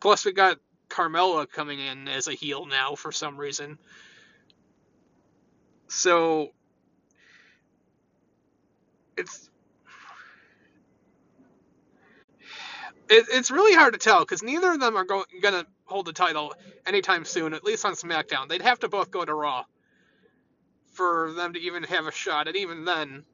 [0.00, 3.78] Plus, we got Carmella coming in as a heel now for some reason.
[5.88, 6.50] So
[9.16, 9.50] it's
[13.08, 16.12] it, it's really hard to tell because neither of them are going to hold the
[16.12, 16.54] title
[16.86, 17.54] anytime soon.
[17.54, 19.64] At least on SmackDown, they'd have to both go to Raw
[20.92, 22.48] for them to even have a shot.
[22.48, 23.24] And even then,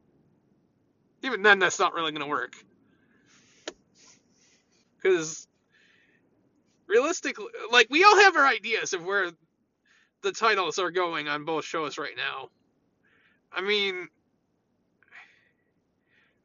[1.22, 2.54] even then, that's not really going to work
[4.96, 5.48] because
[6.86, 9.30] realistically, like we all have our ideas of where
[10.22, 12.48] the titles are going on both shows right now.
[13.52, 14.08] I mean,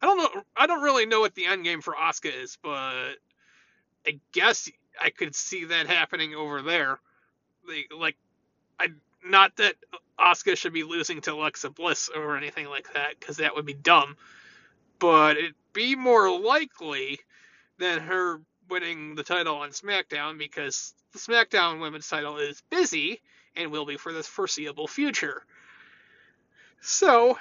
[0.01, 0.43] I don't know.
[0.55, 3.15] I don't really know what the end game for Asuka is, but
[4.05, 4.69] I guess
[5.01, 6.99] I could see that happening over there.
[7.95, 8.17] Like,
[8.79, 8.89] I
[9.25, 9.75] not that
[10.19, 13.73] Asuka should be losing to Alexa Bliss or anything like that, because that would be
[13.73, 14.15] dumb.
[14.99, 17.19] But it'd be more likely
[17.77, 23.21] than her winning the title on SmackDown because the SmackDown Women's title is busy
[23.55, 25.43] and will be for the foreseeable future.
[26.81, 27.37] So,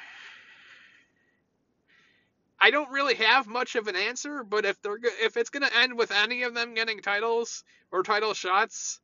[2.58, 5.76] I don't really have much of an answer, but if they're if it's going to
[5.78, 9.00] end with any of them getting titles or title shots,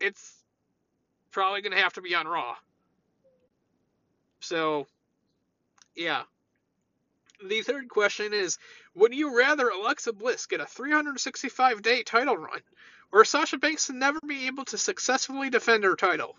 [0.00, 0.42] it's
[1.30, 2.56] probably going to have to be on Raw.
[4.40, 4.86] So,
[5.94, 6.22] yeah.
[7.42, 8.58] The third question is
[8.94, 12.60] Would you rather Alexa Bliss get a 365 day title run,
[13.12, 16.36] or Sasha Banks never be able to successfully defend her title?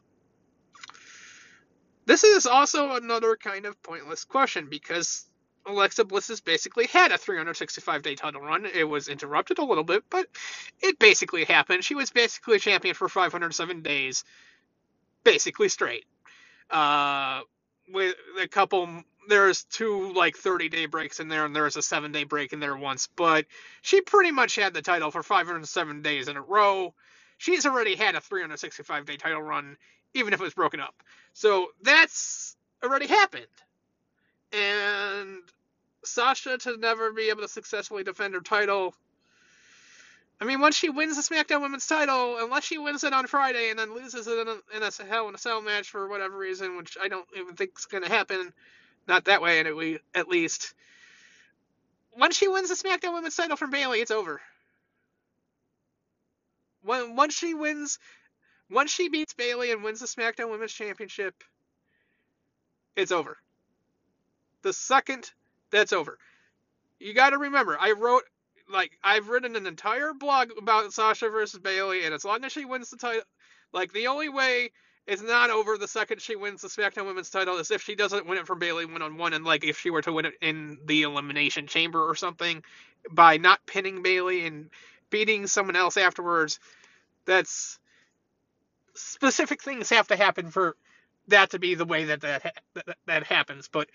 [2.06, 5.26] This is also another kind of pointless question because
[5.66, 8.66] Alexa Bliss has basically had a 365 day title run.
[8.66, 10.28] It was interrupted a little bit, but
[10.82, 11.84] it basically happened.
[11.84, 14.24] She was basically champion for 507 days,
[15.24, 16.06] basically straight.
[16.70, 17.42] Uh,
[17.92, 22.12] with a couple, there's two like 30 day breaks in there, and there's a seven
[22.12, 23.46] day break in there once, but
[23.82, 26.94] she pretty much had the title for 507 days in a row.
[27.38, 29.78] She's already had a 365 day title run,
[30.14, 30.96] even if it was broken up.
[31.34, 33.46] So that's already happened.
[34.54, 35.40] And
[36.04, 38.94] Sasha to never be able to successfully defend her title.
[40.40, 43.70] I mean, once she wins the SmackDown Women's title, unless she wins it on Friday
[43.70, 46.38] and then loses it in a, in a Hell in a Cell match for whatever
[46.38, 48.52] reason, which I don't even think is going to happen,
[49.08, 50.74] not that way, anyway, at least.
[52.18, 54.42] Once she wins the SmackDown Women's title from Bayley, it's over.
[56.84, 58.00] When once she wins,
[58.70, 61.36] once she beats Bayley and wins the SmackDown Women's Championship,
[62.96, 63.38] it's over.
[64.62, 65.32] The second
[65.72, 66.18] that's over.
[67.00, 68.24] You got to remember, I wrote
[68.70, 72.66] like I've written an entire blog about Sasha versus Bayley, and as long as she
[72.66, 73.24] wins the title,
[73.74, 74.72] like the only way
[75.08, 78.26] it's not over the second she wins the SmackDown Women's title is if she doesn't
[78.26, 80.34] win it from Bayley one on one, and like if she were to win it
[80.42, 82.64] in the Elimination Chamber or something
[83.12, 84.70] by not pinning Bayley and
[85.10, 86.60] beating someone else afterwards.
[87.26, 87.80] That's
[88.96, 90.76] specific things have to happen for
[91.28, 93.68] that to be the way that that that, that happens.
[93.68, 93.90] But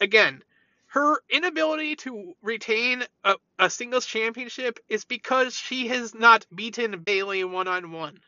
[0.00, 0.42] again,
[0.86, 7.44] her inability to retain a, a singles championship is because she has not beaten Bayley
[7.44, 8.18] one on one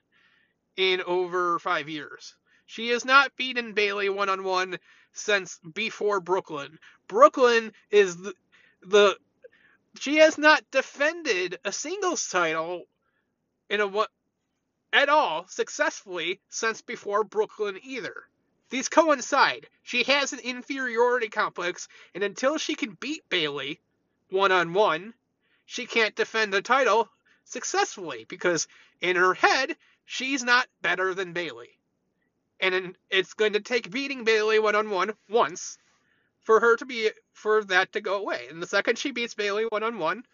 [0.77, 2.35] in over five years.
[2.67, 4.79] She has not beaten Bayley one on one
[5.13, 6.79] since before Brooklyn.
[7.09, 8.35] Brooklyn is the,
[8.83, 9.19] the
[9.99, 12.87] she has not defended a singles title
[13.69, 14.07] in a
[14.93, 18.29] at all successfully since before Brooklyn either.
[18.71, 19.69] These coincide.
[19.83, 23.81] She has an inferiority complex, and until she can beat Bayley
[24.31, 25.15] one on one,
[25.67, 27.09] she can't defend the title
[27.45, 28.69] successfully because
[29.01, 29.77] in her head,
[30.11, 31.79] she's not better than Bayley.
[32.59, 35.79] And it's going to take beating Bayley one on one once
[36.41, 38.49] for her to be for that to go away.
[38.51, 40.25] And the second she beats Bayley one on one,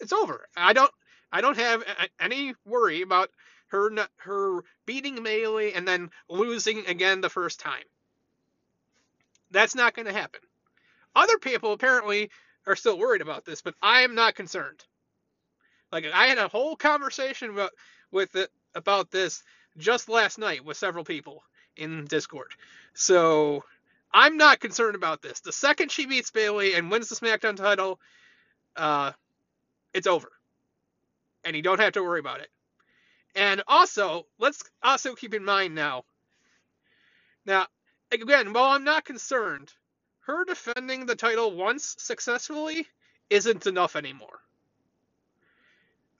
[0.00, 0.48] it's over.
[0.56, 0.90] I don't
[1.30, 1.84] I don't have
[2.18, 3.30] any worry about
[3.68, 7.84] her her beating Bayley and then losing again the first time.
[9.50, 10.40] That's not going to happen.
[11.14, 12.30] Other people apparently
[12.66, 14.82] are still worried about this, but I am not concerned.
[15.92, 17.72] Like I had a whole conversation about
[18.10, 19.42] with it, about this
[19.76, 21.42] just last night with several people
[21.76, 22.52] in Discord.
[22.94, 23.64] So
[24.12, 25.40] I'm not concerned about this.
[25.40, 28.00] The second she beats Bayley and wins the SmackDown title,
[28.76, 29.12] uh,
[29.92, 30.30] it's over,
[31.44, 32.48] and you don't have to worry about it.
[33.34, 36.04] And also, let's also keep in mind now.
[37.46, 37.66] Now,
[38.10, 39.72] again, while I'm not concerned,
[40.20, 42.86] her defending the title once successfully
[43.30, 44.40] isn't enough anymore.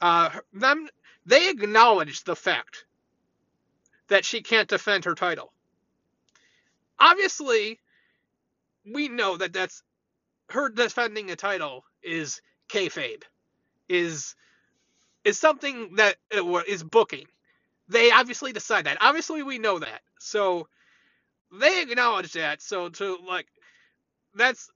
[0.00, 0.88] Uh, them
[1.28, 2.86] they acknowledge the fact
[4.08, 5.52] that she can't defend her title.
[6.98, 7.78] Obviously,
[8.90, 9.82] we know that that's
[10.48, 13.22] her defending a title is kayfabe,
[13.88, 14.34] is
[15.24, 17.26] is something that uh, is booking.
[17.88, 18.98] They obviously decide that.
[19.02, 20.00] Obviously, we know that.
[20.18, 20.68] So
[21.52, 22.62] they acknowledge that.
[22.62, 23.46] So to like,
[24.34, 24.70] that's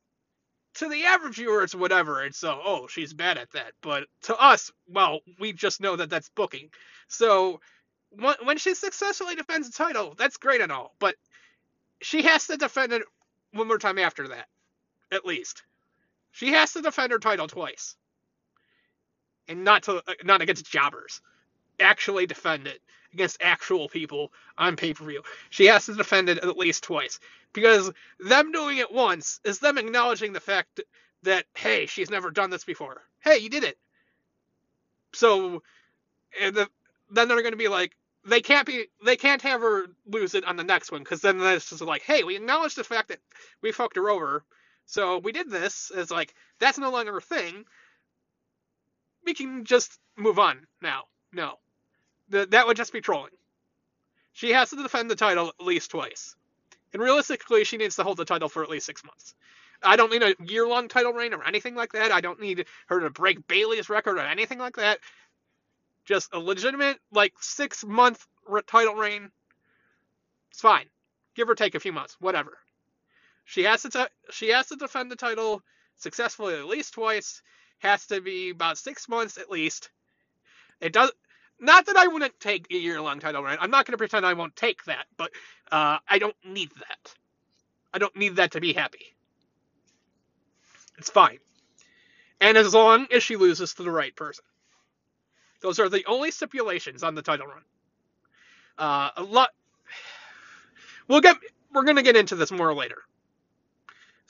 [0.75, 2.25] to the average viewer, it's whatever.
[2.25, 3.73] It's uh, oh, she's bad at that.
[3.83, 6.71] But to us, well, we just know that that's booking.
[7.09, 7.61] So
[8.43, 10.95] when she successfully defends the title, that's great and all.
[10.99, 11.17] But
[12.03, 13.03] she has to defend it
[13.53, 14.47] one more time after that,
[15.13, 15.63] at least.
[16.33, 17.97] She has to defend her title twice,
[19.49, 21.21] and not to not against jobbers.
[21.81, 22.81] Actually defend it
[23.13, 25.23] against actual people on pay per view.
[25.51, 27.19] She has to defend it at least twice
[27.53, 30.81] because them doing it once is them acknowledging the fact
[31.23, 33.03] that hey, she's never done this before.
[33.21, 33.79] Hey, you did it.
[35.15, 35.63] So,
[36.41, 36.69] the,
[37.11, 37.93] then they're going to be like,
[38.25, 41.39] they can't be, they can't have her lose it on the next one because then
[41.39, 43.19] this just like, hey, we acknowledge the fact that
[43.63, 44.45] we fucked her over,
[44.87, 45.91] so we did this.
[45.95, 47.65] It's like that's no longer a thing.
[49.25, 51.05] We can just move on now.
[51.33, 51.55] No,
[52.29, 53.33] that would just be trolling.
[54.33, 56.35] She has to defend the title at least twice.
[56.93, 59.35] And realistically, she needs to hold the title for at least six months.
[59.83, 62.13] I don't need a year long title reign or anything like that.
[62.13, 64.99] I don't need her to break Bayley's record or anything like that.
[66.05, 68.27] Just a legitimate, like, six month
[68.67, 69.31] title reign.
[70.51, 70.87] It's fine.
[71.35, 72.59] Give or take a few months, whatever.
[73.45, 75.63] She has to t- she has to defend the title
[75.97, 77.43] successfully at least twice.
[77.79, 79.91] Has to be about six months at least.
[80.81, 81.11] It does
[81.63, 83.57] not that I wouldn't take a year long title run.
[83.61, 85.31] I'm not going to pretend I won't take that, but
[85.71, 87.15] uh, I don't need that.
[87.95, 89.15] I don't need that to be happy.
[90.99, 91.39] It's fine.
[92.41, 94.45] And as long as she loses to the right person.
[95.61, 97.63] Those are the only stipulations on the title run.
[98.77, 99.51] Uh, a lot.
[101.07, 101.37] We'll get.
[101.73, 102.99] We're going to get into this more later.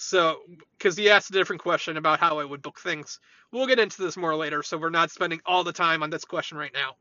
[0.03, 0.41] So,
[0.77, 3.21] because he asked a different question about how I would book things.
[3.53, 6.25] We'll get into this more later, so we're not spending all the time on this
[6.25, 6.97] question right now.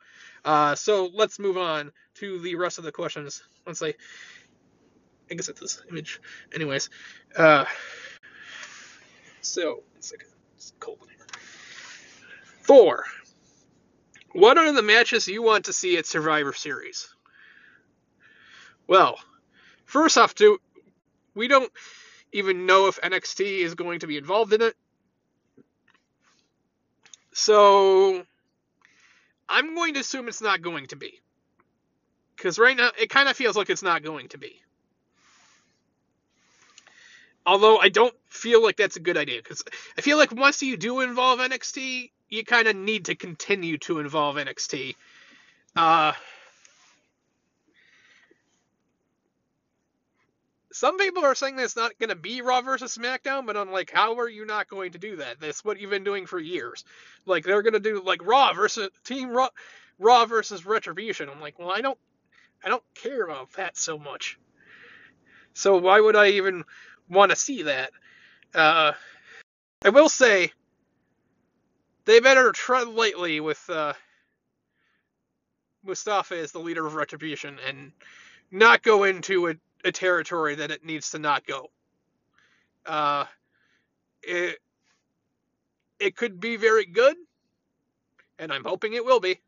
[0.45, 3.41] Uh, so let's move on to the rest of the questions.
[3.65, 3.95] Let's say,
[5.29, 6.21] I guess it's this image.
[6.53, 6.89] Anyways,
[7.35, 7.65] uh,
[9.41, 11.27] so it's like it's cold in here.
[12.61, 13.05] Four.
[14.33, 17.13] What are the matches you want to see at Survivor Series?
[18.87, 19.17] Well,
[19.85, 20.59] first off, do
[21.33, 21.71] we don't
[22.31, 24.75] even know if NXT is going to be involved in it.
[27.33, 28.23] So
[29.47, 31.19] I'm going to assume it's not going to be.
[32.35, 34.61] Because right now, it kind of feels like it's not going to be.
[37.45, 39.41] Although I don't feel like that's a good idea.
[39.43, 39.63] Because
[39.97, 43.99] I feel like once you do involve NXT, you kind of need to continue to
[43.99, 44.95] involve NXT.
[45.75, 46.13] Uh,
[50.71, 53.71] some people are saying that it's not going to be Raw versus SmackDown, but I'm
[53.71, 55.39] like, how are you not going to do that?
[55.39, 56.85] That's what you've been doing for years.
[57.25, 59.49] Like they're going to do like Raw versus Team Raw,
[59.99, 61.29] Raw versus Retribution.
[61.29, 61.97] I'm like, well, I don't,
[62.63, 64.39] I don't care about that so much.
[65.53, 66.63] So why would I even
[67.09, 67.91] want to see that?
[68.53, 68.93] Uh,
[69.83, 70.51] I will say,
[72.05, 73.93] they better tread lightly with uh,
[75.83, 77.91] Mustafa as the leader of Retribution and
[78.51, 81.69] not go into a a territory that it needs to not go.
[82.85, 83.25] Uh,
[84.23, 84.57] it
[85.99, 87.15] it could be very good,
[88.39, 89.39] and I'm hoping it will be.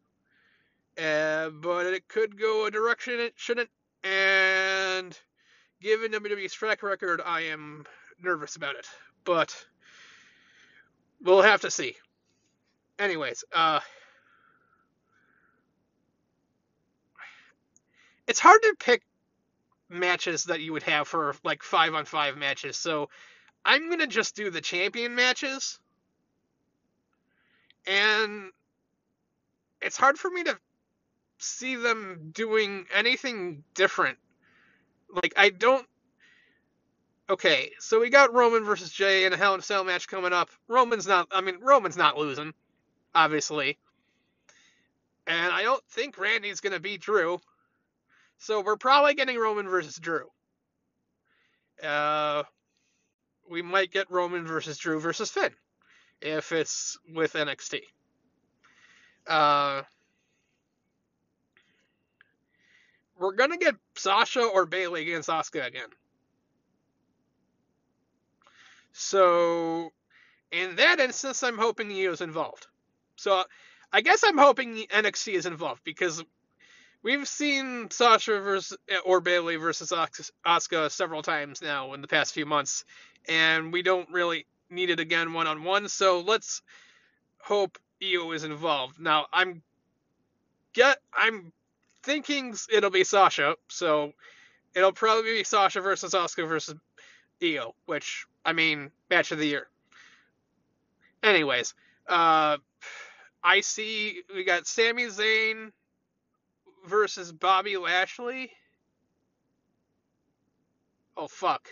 [0.97, 3.69] Uh, but it could go a direction it shouldn't.
[4.03, 5.17] And
[5.81, 7.85] given WWE's track record, I am
[8.21, 8.87] nervous about it.
[9.23, 9.55] But
[11.21, 11.95] we'll have to see.
[12.99, 13.79] Anyways, uh,
[18.27, 19.01] it's hard to pick
[19.89, 22.77] matches that you would have for like five on five matches.
[22.77, 23.09] So
[23.65, 25.79] I'm gonna just do the champion matches.
[27.85, 28.51] And
[29.81, 30.57] it's hard for me to
[31.37, 34.17] see them doing anything different.
[35.13, 35.87] Like I don't
[37.29, 40.33] Okay, so we got Roman versus Jey in a Hell in a Cell match coming
[40.33, 40.49] up.
[40.67, 42.53] Roman's not I mean Roman's not losing,
[43.15, 43.77] obviously.
[45.25, 47.39] And I don't think Randy's gonna beat Drew.
[48.43, 50.27] So we're probably getting Roman versus Drew.
[51.81, 52.43] Uh,
[53.49, 55.53] we might get Roman versus Drew versus Finn
[56.21, 57.81] if it's with NXT.
[59.27, 59.83] Uh,
[63.17, 65.89] we're gonna get Sasha or Bayley against Asuka again.
[68.91, 69.91] So
[70.51, 72.67] In that instance, I'm hoping Io's involved.
[73.15, 73.45] So
[73.93, 76.23] I guess I'm hoping NXT is involved because
[77.03, 82.45] we've seen Sasha versus or Bayley versus Asuka several times now in the past few
[82.45, 82.85] months,
[83.27, 85.87] and we don't really need it again one on one.
[85.89, 86.61] So let's
[87.39, 88.99] hope Io is involved.
[88.99, 89.61] Now I'm
[90.73, 91.51] get I'm
[92.01, 94.13] thinking it'll be Sasha, so
[94.73, 96.75] it'll probably be Sasha versus Asuka versus
[97.43, 99.67] Io, which I mean match of the year.
[101.21, 101.73] Anyways,
[102.07, 102.57] uh,
[103.43, 105.71] I see we got Sami Zayn
[106.87, 108.51] versus Bobby Lashley.
[111.15, 111.69] Oh fuck.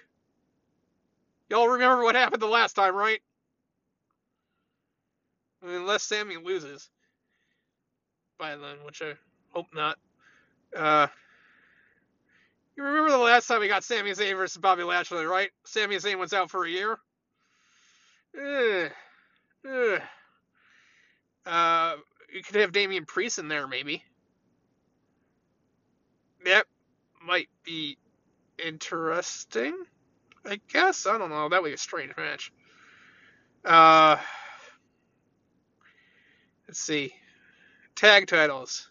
[1.50, 3.20] Y'all remember what happened the last time, right?
[5.62, 6.90] I mean, unless Sami loses
[8.38, 9.14] by then, which I
[9.54, 9.98] hope not.
[10.76, 11.08] Uh,
[12.76, 15.52] you remember the last time we got Sami Zayn versus Bobby Lashley, right?
[15.66, 16.98] Sami Zayn was out for a year.
[18.38, 18.92] Ugh.
[19.70, 20.02] Ugh.
[21.46, 21.96] Uh,
[22.34, 24.04] you could have Damian Priest in there, maybe.
[26.46, 26.66] That
[27.24, 27.98] might be
[28.64, 29.76] interesting.
[30.46, 31.50] I guess I don't know.
[31.50, 32.52] That would be a strange match.
[33.64, 34.18] Uh,
[36.68, 37.14] let's see.
[37.96, 38.90] Tag titles.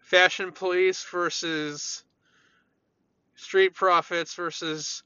[0.00, 2.04] Fashion Police versus
[3.36, 5.04] Street Profits versus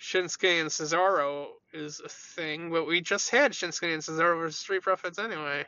[0.00, 4.82] Shinsuke and Cesaro is a thing, but we just had Shinsuke and Cesaro versus Street
[4.82, 5.64] Profits anyway.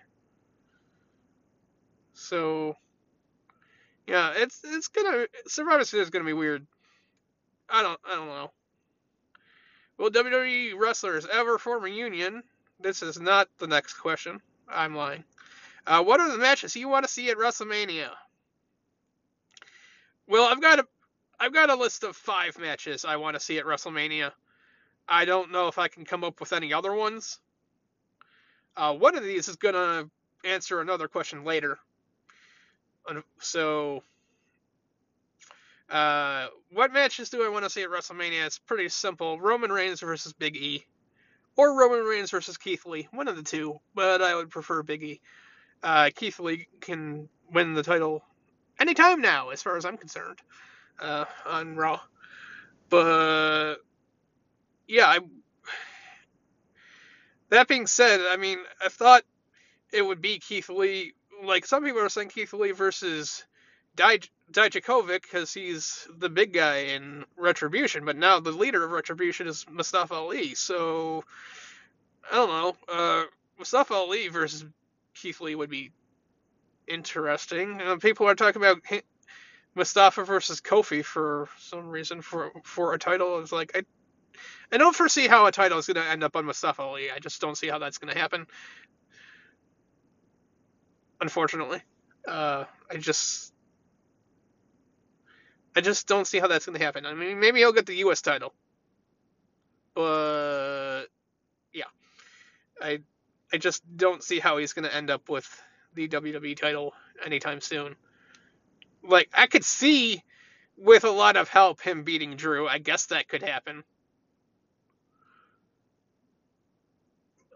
[2.12, 2.76] So
[4.08, 6.66] yeah, it's it's gonna Survivor Series is gonna be weird.
[7.68, 8.50] I don't I don't know.
[9.98, 12.42] Will WWE wrestlers ever form a union?
[12.80, 14.40] This is not the next question.
[14.66, 15.24] I'm lying.
[15.86, 18.08] Uh, what are the matches you want to see at WrestleMania?
[20.26, 20.86] Well, I've got a
[21.38, 24.32] I've got a list of five matches I want to see at WrestleMania.
[25.06, 27.40] I don't know if I can come up with any other ones.
[28.74, 30.08] Uh, one of these is gonna
[30.44, 31.78] answer another question later.
[33.40, 34.02] So,
[35.90, 38.46] uh, what matches do I want to see at WrestleMania?
[38.46, 40.84] It's pretty simple: Roman Reigns versus Big E,
[41.56, 43.08] or Roman Reigns versus Keith Lee.
[43.12, 45.20] One of the two, but I would prefer Big E.
[45.82, 48.22] Uh, Keith Lee can win the title
[48.80, 50.40] anytime now, as far as I'm concerned,
[51.00, 52.00] uh, on Raw.
[52.90, 53.76] But
[54.86, 55.20] yeah, I.
[57.50, 59.22] That being said, I mean, I thought
[59.92, 61.14] it would be Keith Lee.
[61.42, 63.44] Like some people are saying, Keith Lee versus
[63.96, 69.46] Dij- Dijakovic because he's the big guy in Retribution, but now the leader of Retribution
[69.46, 70.54] is Mustafa Ali.
[70.54, 71.24] So
[72.30, 72.76] I don't know.
[72.88, 73.24] Uh,
[73.58, 74.64] Mustafa Ali versus
[75.14, 75.90] Keith Lee would be
[76.86, 77.80] interesting.
[77.80, 78.78] Uh, people are talking about
[79.74, 83.40] Mustafa versus Kofi for some reason for for a title.
[83.40, 83.82] It's like I
[84.72, 87.10] I don't foresee how a title is going to end up on Mustafa Ali.
[87.10, 88.46] I just don't see how that's going to happen.
[91.20, 91.82] Unfortunately,
[92.26, 93.52] uh, I just
[95.74, 97.06] I just don't see how that's going to happen.
[97.06, 98.22] I mean, maybe he'll get the U.S.
[98.22, 98.52] title,
[99.94, 101.06] but
[101.72, 101.84] yeah,
[102.80, 103.00] I
[103.52, 105.46] I just don't see how he's going to end up with
[105.94, 106.94] the WWE title
[107.24, 107.96] anytime soon.
[109.02, 110.22] Like I could see
[110.76, 112.68] with a lot of help him beating Drew.
[112.68, 113.82] I guess that could happen.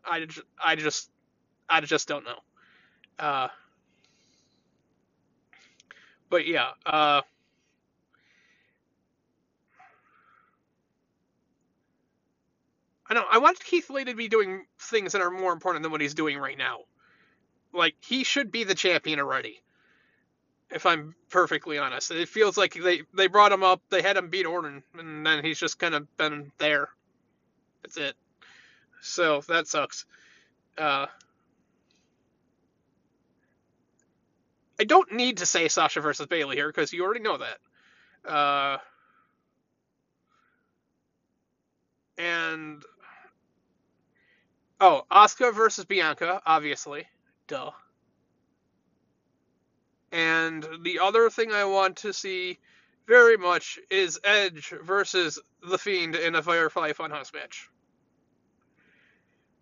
[0.05, 0.27] I,
[0.63, 1.11] I just
[1.69, 2.39] I just don't know.
[3.19, 3.49] Uh,
[6.31, 7.23] but yeah, uh,
[13.09, 15.93] I know I want Keith Lee to be doing things that are more important than
[15.93, 16.81] what he's doing right now.
[17.73, 19.63] Like he should be the champion already.
[20.71, 24.31] If I'm perfectly honest, it feels like they they brought him up, they had him
[24.31, 26.89] beat Orton, and then he's just kind of been there.
[27.83, 28.15] That's it.
[29.03, 30.07] So that sucks.
[30.79, 31.07] Uh,
[34.83, 38.29] I don't need to say Sasha versus Bayley here because you already know that.
[38.29, 38.79] Uh,
[42.19, 42.83] and
[44.81, 47.07] oh, Asuka versus Bianca, obviously,
[47.47, 47.71] duh.
[50.11, 52.59] And the other thing I want to see
[53.07, 57.71] very much is Edge versus The Fiend in a Firefly Funhouse match.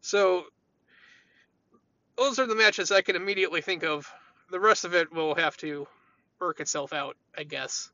[0.00, 0.44] So
[2.16, 4.10] those are the matches I can immediately think of.
[4.50, 5.86] The rest of it will have to
[6.40, 7.90] work itself out, I guess.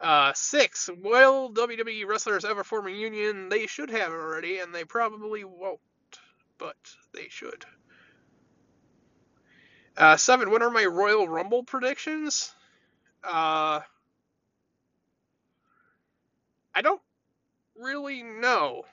[0.00, 3.48] Uh, six, will WWE wrestlers ever form a union?
[3.48, 5.80] They should have already, and they probably won't,
[6.58, 6.76] but
[7.12, 7.64] they should.
[9.96, 12.54] Uh, seven, what are my Royal Rumble predictions?
[13.22, 13.80] Uh,
[16.74, 17.02] I don't
[17.76, 18.84] really know,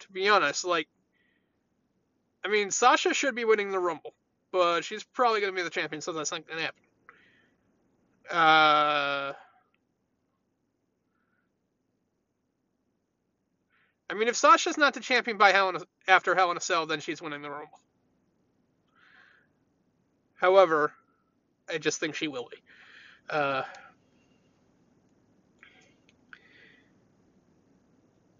[0.00, 0.64] to be honest.
[0.64, 0.88] Like,
[2.44, 4.12] I mean, Sasha should be winning the Rumble,
[4.52, 6.82] but she's probably going to be the champion, so that's not going to happen.
[8.30, 9.32] Uh,
[14.10, 16.60] I mean, if Sasha's not the champion by Hell in a, after Hell in a
[16.60, 17.80] Cell, then she's winning the Rumble.
[20.34, 20.92] However,
[21.72, 22.58] I just think she will be.
[23.30, 23.62] Uh,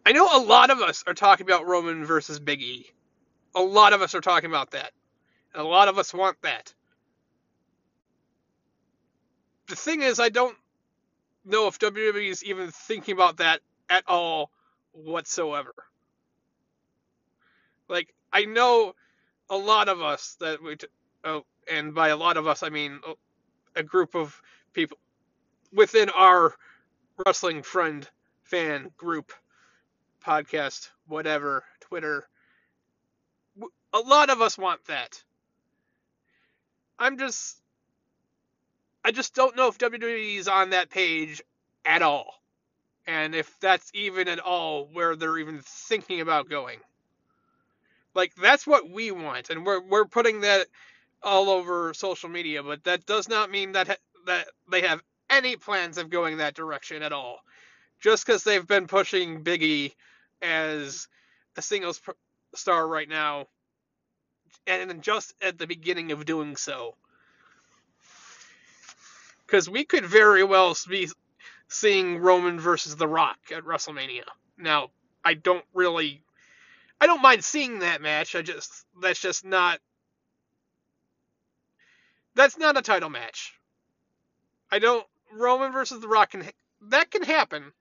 [0.04, 2.90] I know a lot of us are talking about Roman versus Big E.
[3.54, 4.92] A lot of us are talking about that.
[5.54, 6.72] A lot of us want that.
[9.68, 10.56] The thing is, I don't
[11.44, 14.50] know if WWE is even thinking about that at all
[14.92, 15.74] whatsoever.
[17.88, 18.94] Like, I know
[19.50, 20.86] a lot of us that we, t-
[21.24, 23.00] oh, and by a lot of us, I mean
[23.76, 24.40] a group of
[24.72, 24.98] people
[25.72, 26.54] within our
[27.24, 28.08] wrestling friend
[28.42, 29.32] fan group,
[30.24, 32.28] podcast, whatever, Twitter.
[33.92, 35.22] A lot of us want that.
[37.02, 37.60] I'm just,
[39.04, 41.42] I just don't know if WWE is on that page
[41.84, 42.40] at all.
[43.06, 46.78] And if that's even at all where they're even thinking about going.
[48.14, 50.66] Like that's what we want, and we're we're putting that
[51.22, 55.96] all over social media, but that does not mean that that they have any plans
[55.96, 57.38] of going that direction at all.
[58.00, 59.94] Just because they've been pushing Biggie
[60.42, 61.08] as
[61.56, 62.00] a singles
[62.54, 63.46] star right now,
[64.66, 66.94] and then just at the beginning of doing so.
[69.46, 71.10] Because we could very well be
[71.68, 74.24] seeing Roman versus The Rock at WrestleMania.
[74.58, 74.90] Now,
[75.24, 76.22] I don't really,
[77.00, 78.34] I don't mind seeing that match.
[78.34, 79.80] I just that's just not
[82.34, 83.54] that's not a title match.
[84.70, 86.44] I don't Roman versus The Rock can
[86.88, 87.72] that can happen,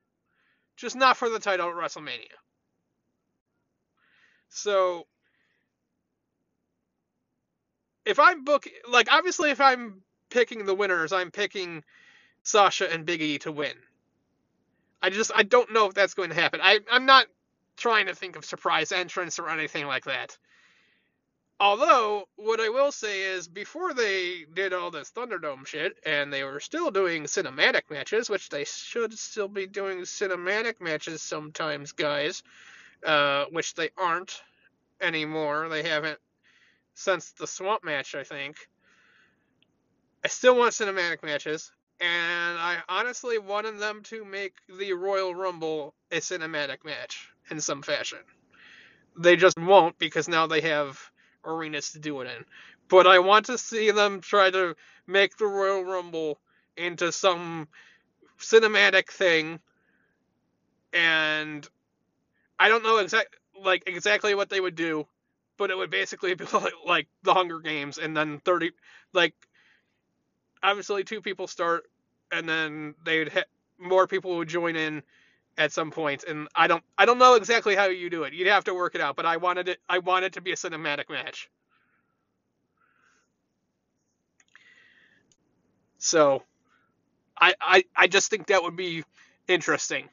[0.76, 2.36] just not for the title at WrestleMania.
[4.48, 5.06] So
[8.04, 11.84] if I'm book like obviously if I'm picking the winners, I'm picking
[12.42, 13.74] Sasha and Big E to win.
[15.00, 16.60] I just I don't know if that's going to happen.
[16.62, 17.26] I I'm not
[17.76, 20.36] trying to think of surprise entrance or anything like that.
[21.60, 26.42] Although, what I will say is, before they did all this Thunderdome shit, and they
[26.42, 32.42] were still doing cinematic matches, which they should still be doing cinematic matches sometimes, guys,
[33.06, 34.42] uh, which they aren't
[35.00, 35.68] anymore.
[35.68, 36.18] They haven't
[36.94, 38.56] since the Swamp match, I think.
[40.24, 45.94] I still want cinematic matches, and I honestly wanted them to make the Royal Rumble
[46.12, 48.18] a cinematic match in some fashion.
[49.18, 50.98] They just won't because now they have
[51.44, 52.44] arenas to do it in.
[52.88, 54.76] But I want to see them try to
[55.06, 56.38] make the Royal Rumble
[56.76, 57.68] into some
[58.38, 59.60] cinematic thing.
[60.92, 61.68] And
[62.58, 65.06] I don't know exact like exactly what they would do,
[65.58, 68.72] but it would basically be like, like the Hunger Games, and then thirty
[69.12, 69.34] like
[70.62, 71.84] obviously two people start,
[72.30, 73.46] and then they'd hit,
[73.78, 75.02] more people would join in
[75.58, 78.34] at some point, and I don't I don't know exactly how you do it.
[78.34, 80.56] You'd have to work it out, but I wanted it I wanted to be a
[80.56, 81.50] cinematic match.
[85.98, 86.42] So
[87.38, 89.04] I I I just think that would be
[89.48, 90.08] interesting.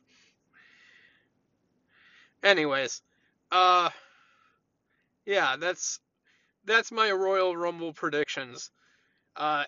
[2.44, 3.02] Anyways,
[3.52, 3.90] uh
[5.30, 6.00] yeah, that's
[6.66, 8.72] that's my Royal Rumble predictions.
[9.36, 9.64] Uh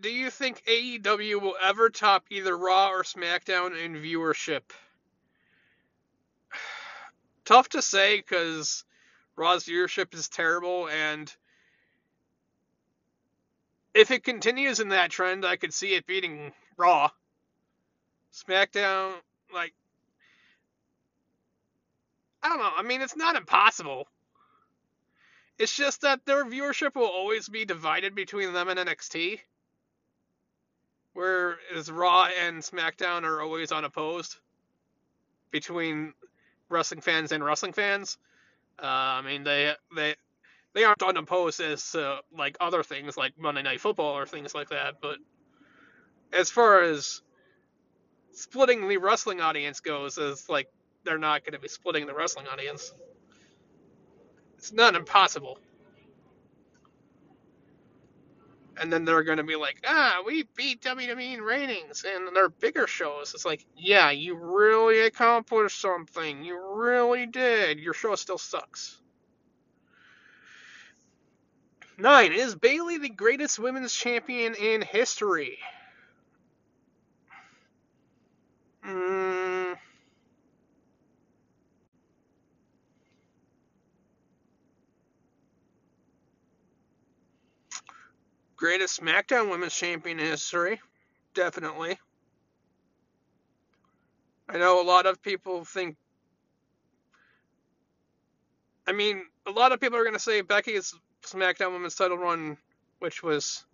[0.00, 4.62] do you think AEW will ever top either Raw or SmackDown in viewership?
[7.44, 8.84] Tough to say because
[9.36, 11.32] Raw's viewership is terrible, and
[13.94, 17.10] if it continues in that trend, I could see it beating Raw.
[18.32, 19.12] SmackDown,
[19.54, 19.74] like,
[22.42, 22.72] I don't know.
[22.76, 24.08] I mean, it's not impossible.
[25.58, 29.40] It's just that their viewership will always be divided between them and NXT.
[31.14, 34.36] Whereas Raw and SmackDown are always unopposed
[35.50, 36.12] between
[36.68, 38.18] wrestling fans and wrestling fans.
[38.78, 40.14] Uh, I mean, they they
[40.74, 44.68] they aren't unopposed as uh, like other things like Monday Night Football or things like
[44.68, 45.00] that.
[45.00, 45.16] But
[46.34, 47.22] as far as
[48.32, 50.68] splitting the wrestling audience goes, is like
[51.04, 52.92] they're not going to be splitting the wrestling audience.
[54.66, 55.60] It's not impossible
[58.80, 62.48] and then they're going to be like, ah, we beat WWE in ratings and their
[62.48, 63.32] bigger shows.
[63.32, 66.44] It's like, yeah, you really accomplished something.
[66.44, 67.78] You really did.
[67.78, 68.98] Your show still sucks.
[71.96, 75.58] Nine, is Bayley the greatest women's champion in history?
[78.84, 79.76] Mm.
[88.56, 90.80] Greatest SmackDown Women's Champion in history,
[91.34, 91.98] definitely.
[94.48, 95.96] I know a lot of people think.
[98.86, 100.94] I mean, a lot of people are going to say Becky's
[101.24, 102.56] SmackDown Women's title run,
[103.00, 103.64] which was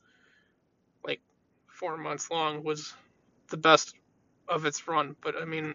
[1.04, 1.20] like
[1.66, 2.94] four months long, was
[3.50, 3.94] the best
[4.48, 5.14] of its run.
[5.22, 5.74] But I mean,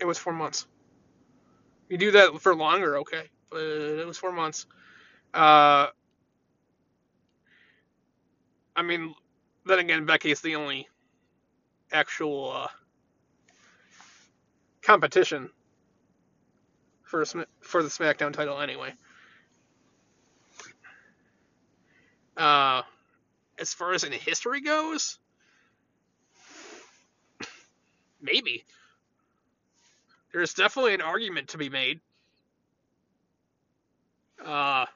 [0.00, 0.66] it was four months.
[1.88, 4.66] You do that for longer, okay, but it was four months.
[5.32, 5.88] Uh,
[8.76, 9.14] I mean,
[9.66, 10.88] then again, Becky is the only
[11.92, 12.68] actual uh,
[14.82, 15.50] competition
[17.02, 17.24] for
[17.60, 18.92] for the SmackDown title anyway.
[22.36, 22.82] Uh,
[23.58, 25.18] as far as in history goes,
[28.20, 28.64] maybe
[30.32, 32.00] there's definitely an argument to be made.
[34.44, 34.86] Uh,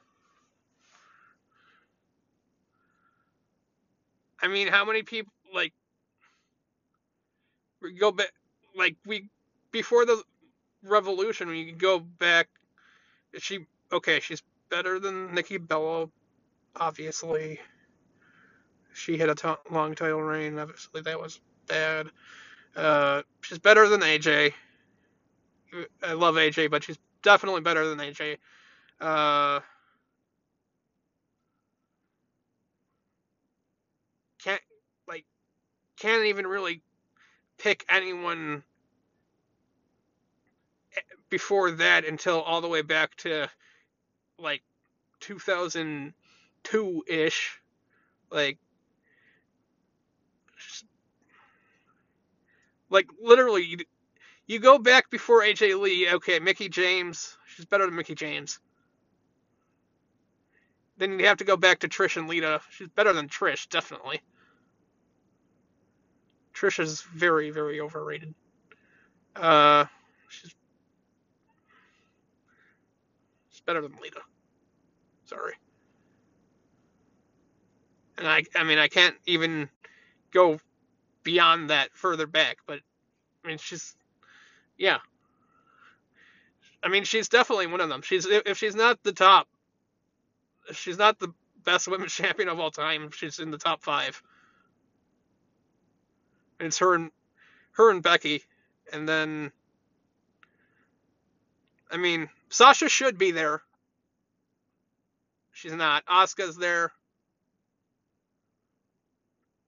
[4.42, 5.72] I mean, how many people like
[7.82, 8.32] we go back
[8.76, 9.28] like we
[9.72, 10.22] before the
[10.84, 12.48] revolution we go back
[13.38, 16.08] she okay she's better than Nikki Bella
[16.76, 17.60] obviously.
[18.94, 22.08] She had a t- long title reign obviously that was bad.
[22.76, 24.52] Uh, she's better than AJ
[26.02, 28.38] I love AJ but she's definitely better than AJ
[29.00, 29.60] uh,
[34.42, 34.62] can't
[35.08, 35.24] like
[35.98, 36.80] can't even really
[37.58, 38.62] pick anyone
[41.28, 43.48] before that until all the way back to
[44.38, 44.62] like
[45.20, 47.60] 2002 ish
[48.30, 48.58] like
[52.88, 53.78] like literally you,
[54.46, 58.60] you go back before AJ Lee okay Mickie James she's better than Mickie James.
[60.96, 62.60] Then you have to go back to Trish and Lita.
[62.70, 64.20] She's better than Trish definitely
[66.58, 68.34] Trish is very, very overrated.
[69.36, 69.84] Uh,
[70.28, 70.54] she's,
[73.50, 74.20] she's better than Lita.
[75.26, 75.54] Sorry.
[78.16, 79.68] And I, I mean, I can't even
[80.32, 80.58] go
[81.22, 82.80] beyond that further back, but
[83.44, 83.94] I mean, she's,
[84.76, 84.98] yeah.
[86.82, 88.02] I mean, she's definitely one of them.
[88.02, 89.46] She's if she's not the top,
[90.72, 91.32] she's not the
[91.64, 93.10] best women's champion of all time.
[93.12, 94.20] She's in the top five.
[96.60, 97.10] It's her and
[97.72, 98.42] her and Becky,
[98.92, 99.52] and then
[101.90, 103.62] I mean Sasha should be there.
[105.52, 106.04] She's not.
[106.06, 106.92] Asuka's there.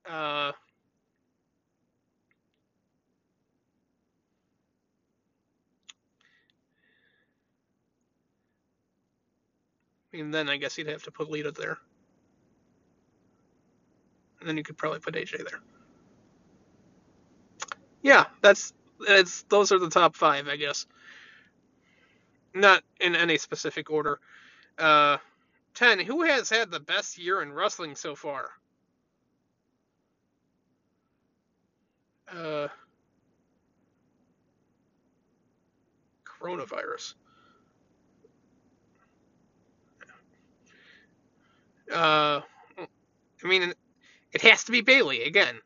[0.08, 0.52] Uh,
[10.12, 11.78] I mean, then I guess you'd have to put Lita there.
[14.40, 15.60] And then you could probably put AJ there.
[18.02, 20.86] Yeah, that's it's those are the top five, I guess.
[22.54, 24.20] Not in any specific order.
[24.78, 25.18] Uh,
[25.74, 25.98] ten.
[26.00, 28.50] Who has had the best year in wrestling so far?
[32.32, 32.68] Uh,
[36.24, 37.14] coronavirus.
[41.92, 42.40] Uh,
[43.44, 43.74] I mean,
[44.32, 45.60] it has to be Bayley again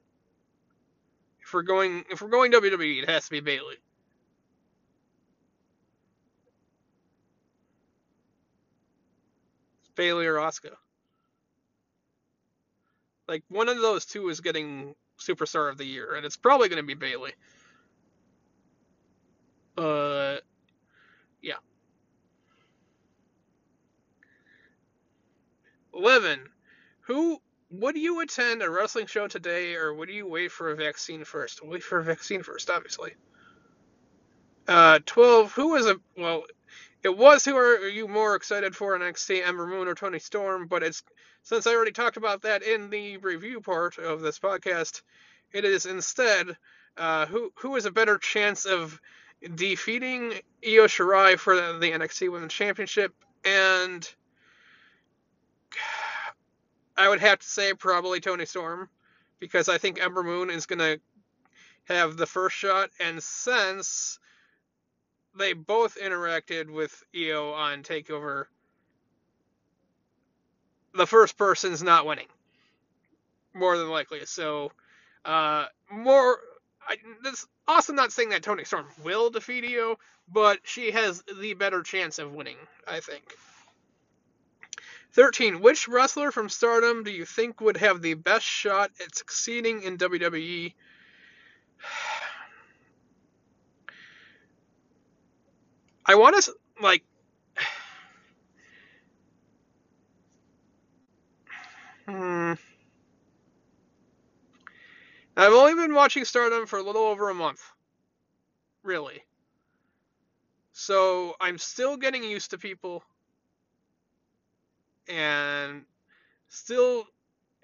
[1.55, 3.77] we're going if we're going WWE, it has to be Bayley.
[9.81, 10.73] It's Bayley or Asuka.
[13.27, 16.83] Like one of those two is getting Superstar of the Year, and it's probably going
[16.83, 17.33] to be Bayley.
[19.79, 20.37] Uh,
[21.41, 21.55] yeah.
[25.95, 26.41] Eleven.
[27.03, 27.41] Who
[27.81, 31.65] would you attend a wrestling show today, or would you wait for a vaccine first?
[31.65, 33.15] Wait for a vaccine first, obviously.
[34.67, 35.53] Uh, 12.
[35.53, 36.45] Who was a well?
[37.03, 40.69] It was who are you more excited for NXT, Ember Moon or Toni Storm?
[40.69, 41.03] But it's
[41.43, 45.03] since I already talked about that in the review part of this podcast,
[45.53, 46.57] it is instead
[46.97, 48.99] uh, who who has a better chance of
[49.55, 50.33] defeating
[50.67, 53.13] Io Shirai for the NXT Women's Championship
[53.45, 54.09] and
[56.97, 58.89] I would have to say probably Toni Storm
[59.41, 61.01] because I think Ember Moon is to
[61.85, 62.91] have the first shot.
[63.01, 64.19] And since
[65.37, 68.47] they both interacted with Io on Takeover,
[70.95, 72.29] the first person's not winning,
[73.53, 74.25] more than likely.
[74.27, 74.73] So,
[75.25, 76.39] uh, more.
[76.87, 81.55] I, this also not saying that Toni Storm will defeat Io, but she has the
[81.55, 83.35] better chance of winning, I think.
[85.15, 85.61] 13.
[85.61, 89.97] Which wrestler from Stardom do you think would have the best shot at succeeding in
[89.97, 90.75] WWE?
[96.07, 96.53] I want to,
[96.83, 97.03] like,
[102.07, 102.53] hmm.
[105.37, 107.63] I've only been watching Stardom for a little over a month.
[108.83, 109.25] Really.
[110.73, 113.03] So I'm still getting used to people
[115.09, 115.85] and
[116.49, 117.05] still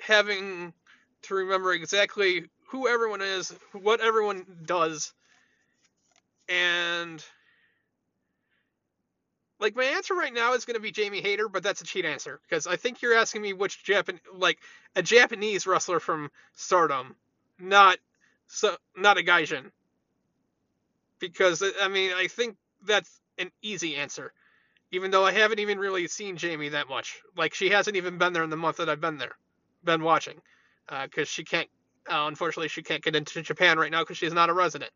[0.01, 0.73] having
[1.23, 5.13] to remember exactly who everyone is, what everyone does,
[6.49, 7.25] and
[9.61, 12.05] like my answer right now is going to be Jamie Hayter, but that's a cheat
[12.05, 14.59] answer because I think you're asking me which Japan like
[14.97, 17.15] a Japanese wrestler from Stardom,
[17.59, 17.99] not
[18.47, 19.71] so not a Gaijin.
[21.19, 24.33] Because I mean, I think that's an easy answer
[24.93, 27.21] even though I haven't even really seen Jamie that much.
[27.37, 29.37] Like she hasn't even been there in the month that I've been there,
[29.85, 30.41] been watching,
[30.89, 31.69] because uh, she can't.
[32.11, 34.91] Uh, unfortunately, she can't get into Japan right now because she's not a resident.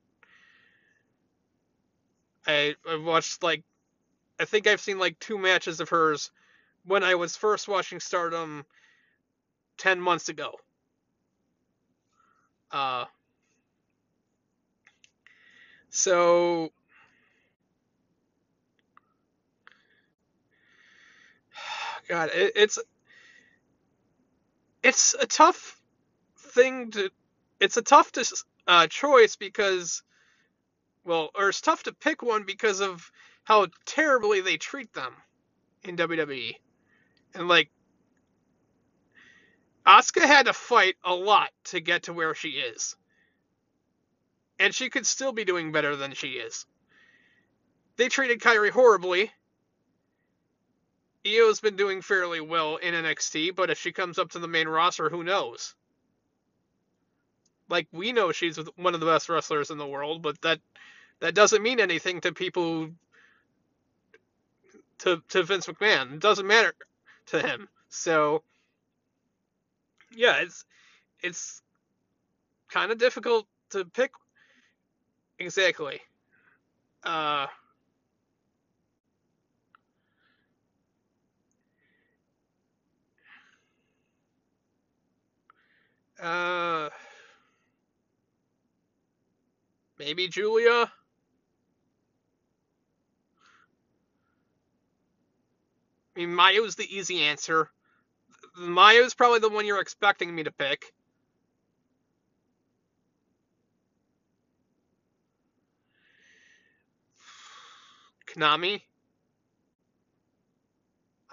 [2.47, 3.63] I I watched like,
[4.41, 6.31] I think I've seen like two matches of hers
[6.85, 8.65] when I was first watching Stardom
[9.79, 10.53] ten months ago.
[12.73, 13.05] Uh.
[15.91, 16.73] So
[22.09, 22.79] God, it, it's
[24.83, 25.81] it's a tough
[26.39, 27.11] thing to.
[27.61, 28.25] It's a tough to,
[28.67, 30.03] uh, choice because,
[31.05, 33.11] well, or it's tough to pick one because of
[33.45, 35.13] how terribly they treat them
[35.85, 36.57] in WWE,
[37.35, 37.71] and like
[39.87, 42.97] Asuka had to fight a lot to get to where she is.
[44.59, 46.65] And she could still be doing better than she is.
[47.97, 49.31] They treated Kairi horribly,
[51.27, 54.69] Io's been doing fairly well in NXT, but if she comes up to the main
[54.69, 55.75] roster, who knows?
[57.69, 60.61] Like we know she's one of the best wrestlers in the world, but that
[61.21, 62.91] that doesn't mean anything to people
[64.99, 66.15] to to Vince McMahon.
[66.15, 66.75] It doesn't matter
[67.27, 67.69] to him.
[67.89, 68.43] So
[70.15, 70.65] yeah, it's
[71.23, 71.63] it's
[72.71, 74.13] kind of difficult to pick
[75.39, 76.01] exactly.
[77.03, 77.47] Uh
[86.25, 86.89] Uh,
[89.99, 90.91] maybe Julia.
[96.17, 97.69] I mean, Mayu's the easy answer.
[98.59, 100.95] Mayu's probably the one you're expecting me to pick.
[108.35, 108.81] Konami.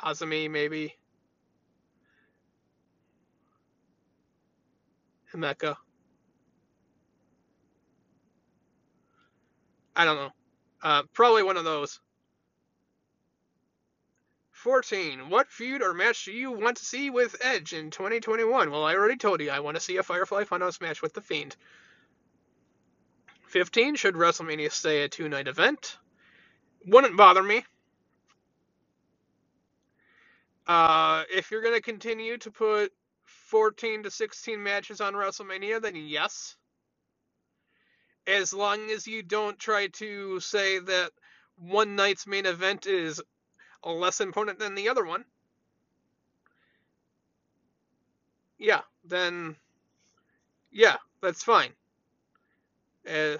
[0.03, 0.95] Azumi, maybe.
[5.33, 5.75] Himeka.
[9.95, 10.31] I don't know.
[10.81, 11.99] Uh, probably one of those.
[14.51, 15.29] 14.
[15.29, 18.69] What feud or match do you want to see with Edge in 2021?
[18.69, 21.21] Well, I already told you I want to see a Firefly Funhouse match with The
[21.21, 21.55] Fiend.
[23.47, 23.95] 15.
[23.95, 25.97] Should WrestleMania stay a two night event?
[26.85, 27.65] Wouldn't bother me.
[30.67, 32.93] Uh, if you're going to continue to put
[33.51, 36.55] 14 to 16 matches on WrestleMania, then yes.
[38.25, 41.11] As long as you don't try to say that
[41.57, 43.21] one night's main event is
[43.83, 45.25] less important than the other one.
[48.57, 49.57] Yeah, then
[50.71, 51.73] yeah, that's fine.
[53.09, 53.35] Uh,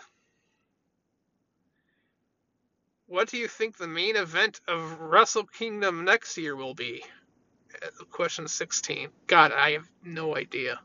[3.08, 7.02] what do you think the main event of Wrestle Kingdom next year will be?
[8.12, 9.10] Question 16.
[9.28, 10.80] God, I have no idea.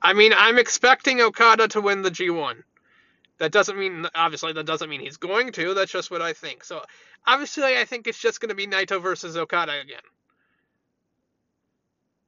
[0.00, 2.62] I mean, I'm expecting Okada to win the G1.
[3.38, 5.74] That doesn't mean, obviously, that doesn't mean he's going to.
[5.74, 6.64] That's just what I think.
[6.64, 6.82] So,
[7.26, 10.00] obviously, I think it's just going to be Naito versus Okada again.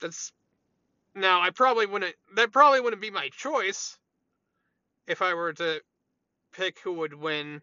[0.01, 0.33] That's
[1.15, 1.41] now.
[1.41, 2.15] I probably wouldn't.
[2.37, 3.99] That probably wouldn't be my choice
[5.07, 5.81] if I were to
[6.53, 7.61] pick who would win.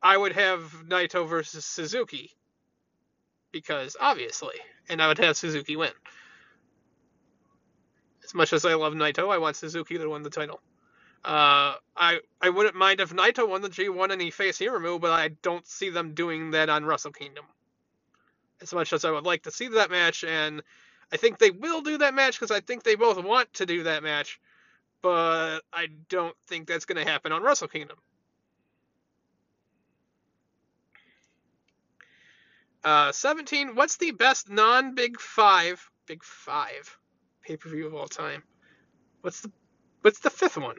[0.00, 2.37] I would have Naito versus Suzuki
[3.52, 4.56] because obviously,
[4.88, 5.92] and I would have Suzuki win.
[8.24, 10.60] As much as I love Naito, I want Suzuki to win the title.
[11.24, 15.12] Uh, I I wouldn't mind if Naito won the G1 and he faced Hiromu, but
[15.12, 17.44] I don't see them doing that on Wrestle Kingdom.
[18.62, 20.62] As much as I would like to see that match, and
[21.12, 23.84] I think they will do that match because I think they both want to do
[23.84, 24.40] that match,
[25.02, 27.98] but I don't think that's going to happen on Wrestle Kingdom.
[32.84, 33.74] Uh, 17.
[33.74, 36.98] What's the best non-Big Five, Big Five,
[37.42, 38.42] pay-per-view of all time?
[39.20, 39.50] What's the
[40.02, 40.76] What's the fifth one?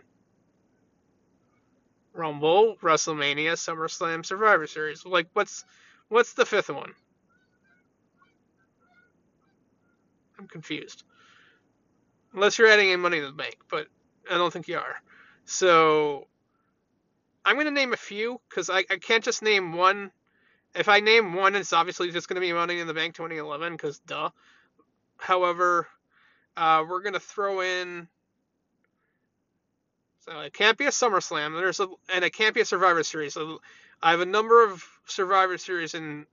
[2.13, 5.05] Rumble, WrestleMania, SummerSlam, Survivor Series.
[5.05, 5.65] Like, what's
[6.07, 6.93] what's the fifth one?
[10.37, 11.03] I'm confused.
[12.33, 13.87] Unless you're adding in Money in the Bank, but
[14.31, 15.01] I don't think you are.
[15.45, 16.27] So
[17.43, 20.11] I'm going to name a few because I, I can't just name one.
[20.79, 23.73] If I name one, it's obviously just going to be Money in the Bank 2011
[23.73, 24.29] because duh.
[25.17, 25.89] However,
[26.55, 28.07] uh, we're going to throw in.
[30.21, 31.59] So it can't be a SummerSlam.
[31.59, 33.33] There's a and it can't be a Survivor Series.
[33.33, 33.59] So
[34.01, 36.25] I have a number of Survivor Series and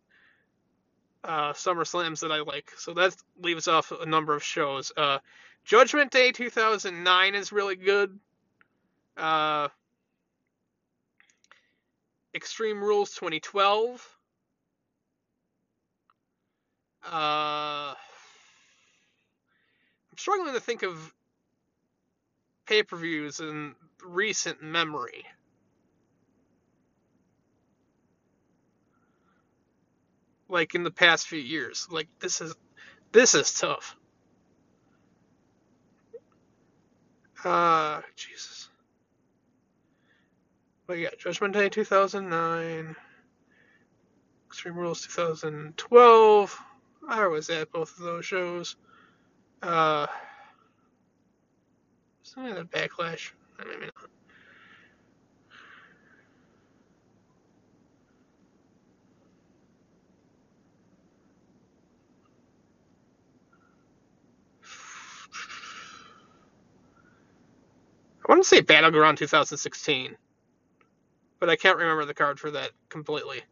[1.24, 2.70] uh, SummerSlams that I like.
[2.78, 4.92] So that leaves off a number of shows.
[4.96, 5.18] Uh,
[5.64, 8.16] Judgment Day 2009 is really good.
[9.16, 9.66] Uh,
[12.32, 14.15] Extreme Rules 2012.
[17.06, 17.96] Uh, I'm
[20.18, 21.14] struggling to think of
[22.66, 25.24] pay per views in recent memory.
[30.48, 31.86] Like in the past few years.
[31.90, 32.54] Like this is
[33.12, 33.96] this is tough.
[37.44, 38.68] Uh Jesus.
[40.86, 42.94] But yeah, Judgment Day 2009,
[44.48, 46.60] Extreme Rules 2012.
[47.08, 48.76] I was at both of those shows.
[49.62, 50.06] Uh,
[52.22, 53.32] something like Backlash.
[53.58, 54.10] Maybe not.
[68.28, 70.16] I want to say Battleground 2016
[71.38, 73.42] but I can't remember the card for that completely.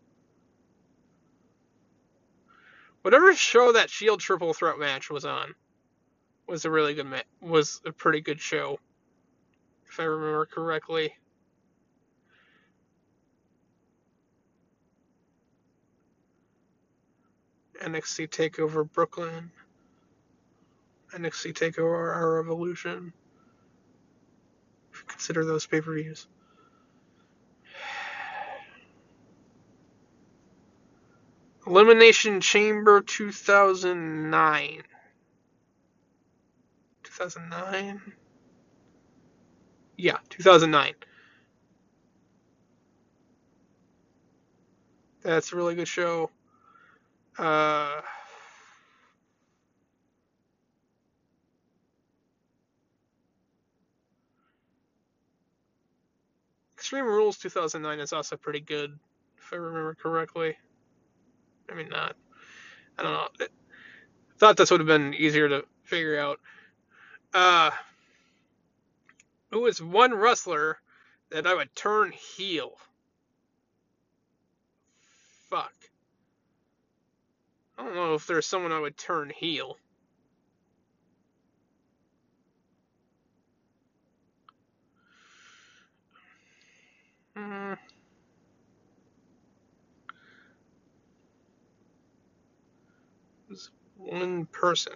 [3.04, 5.54] Whatever show that Shield Triple Threat match was on
[6.46, 8.80] was a really good ma- was a pretty good show,
[9.86, 11.12] if I remember correctly.
[17.82, 19.50] NXT Takeover Brooklyn,
[21.14, 23.12] NXT Takeover Our Revolution.
[25.08, 26.26] Consider those pay per views.
[31.66, 34.82] Elimination Chamber 2009.
[37.02, 38.12] 2009?
[39.96, 40.94] Yeah, 2009.
[45.22, 46.30] That's a really good show.
[47.38, 48.02] Uh,
[56.74, 58.98] Extreme Rules 2009 is also pretty good,
[59.38, 60.56] if I remember correctly.
[61.70, 62.16] I mean, not.
[62.98, 63.28] I don't know.
[63.40, 63.46] I
[64.38, 66.40] thought this would have been easier to figure out.
[67.32, 67.70] Uh,
[69.50, 70.78] who is one wrestler
[71.30, 72.72] that I would turn heel?
[75.50, 75.72] Fuck.
[77.78, 79.76] I don't know if there's someone I would turn heel.
[87.36, 87.74] Hmm.
[94.04, 94.94] One person.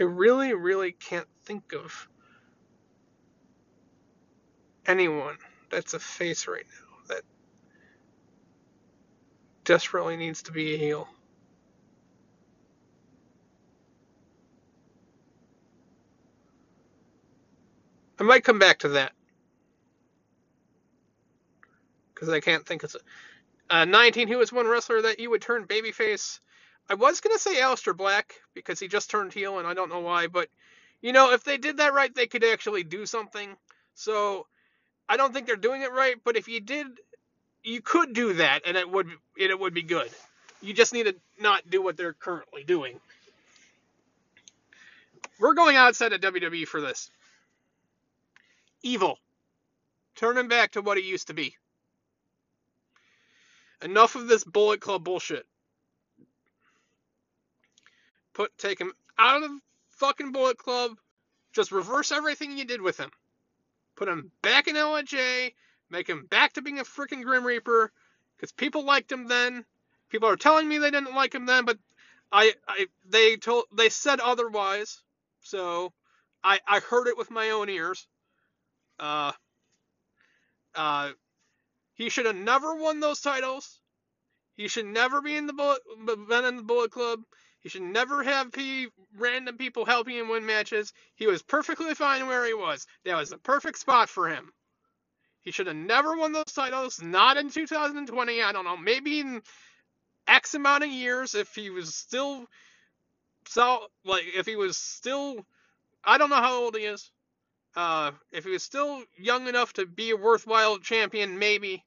[0.00, 2.08] I really, really can't think of
[4.86, 5.36] anyone
[5.70, 7.22] that's a face right now that
[9.64, 11.08] desperately needs to be a heel.
[18.26, 19.12] Might come back to that
[22.14, 23.02] because I can't think of it.
[23.68, 24.28] Uh, 19.
[24.28, 26.40] Who is one wrestler that you would turn babyface?
[26.88, 30.00] I was gonna say Aleister Black because he just turned heel, and I don't know
[30.00, 30.48] why, but
[31.00, 33.56] you know, if they did that right, they could actually do something.
[33.94, 34.46] So
[35.08, 36.86] I don't think they're doing it right, but if you did,
[37.62, 40.10] you could do that, and it would it would be good.
[40.62, 42.98] You just need to not do what they're currently doing.
[45.38, 47.10] We're going outside of WWE for this.
[48.82, 49.18] Evil.
[50.16, 51.54] Turn him back to what he used to be.
[53.82, 55.46] Enough of this Bullet Club bullshit.
[58.34, 59.58] Put take him out of the
[59.90, 60.92] fucking Bullet Club.
[61.52, 63.10] Just reverse everything you did with him.
[63.96, 65.52] Put him back in LIJ.
[65.90, 67.92] Make him back to being a freaking Grim Reaper.
[68.36, 69.64] Because people liked him then.
[70.10, 71.78] People are telling me they didn't like him then, but
[72.30, 75.02] I, I they told they said otherwise.
[75.40, 75.92] So
[76.44, 78.06] I, I heard it with my own ears.
[78.98, 79.32] Uh,
[80.74, 81.10] uh,
[81.94, 83.80] he should have never won those titles.
[84.56, 85.80] He should never be in the bullet,
[86.28, 87.20] been in the Bullet Club.
[87.60, 90.92] He should never have p random people helping him win matches.
[91.16, 92.86] He was perfectly fine where he was.
[93.04, 94.52] That was the perfect spot for him.
[95.42, 97.00] He should have never won those titles.
[97.02, 98.42] Not in 2020.
[98.42, 98.76] I don't know.
[98.76, 99.42] Maybe in
[100.26, 102.46] X amount of years if he was still
[103.48, 105.44] so like if he was still
[106.04, 107.10] I don't know how old he is.
[107.76, 111.84] Uh, if he was still young enough to be a worthwhile champion, maybe.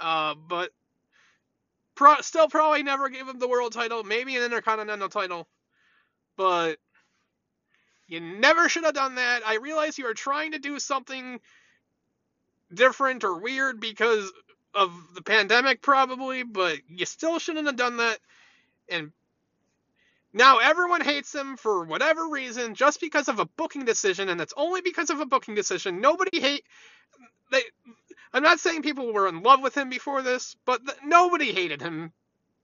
[0.00, 0.70] Uh, but
[1.94, 5.46] pro- still probably never give him the world title, maybe an intercontinental title.
[6.36, 6.78] But
[8.08, 9.42] you never should have done that.
[9.46, 11.38] I realize you are trying to do something
[12.72, 14.32] different or weird because
[14.74, 18.18] of the pandemic, probably, but you still shouldn't have done that.
[18.88, 19.12] And
[20.34, 24.54] now everyone hates him for whatever reason, just because of a booking decision, and it's
[24.56, 26.00] only because of a booking decision.
[26.00, 26.64] Nobody hate
[27.52, 27.62] they.
[28.34, 31.82] I'm not saying people were in love with him before this, but th- nobody hated
[31.82, 32.12] him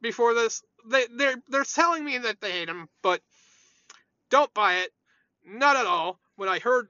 [0.03, 0.63] before this.
[0.91, 3.21] They they're they're telling me that they hate him, but
[4.31, 4.91] don't buy it.
[5.47, 6.19] Not at all.
[6.37, 6.89] When I heard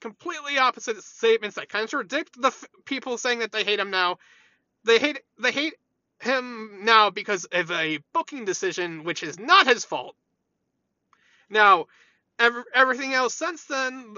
[0.00, 4.18] completely opposite statements that contradict the f- people saying that they hate him now,
[4.84, 5.74] they hate they hate
[6.20, 10.16] him now because of a booking decision, which is not his fault.
[11.50, 11.86] Now,
[12.38, 14.16] every, everything else since then,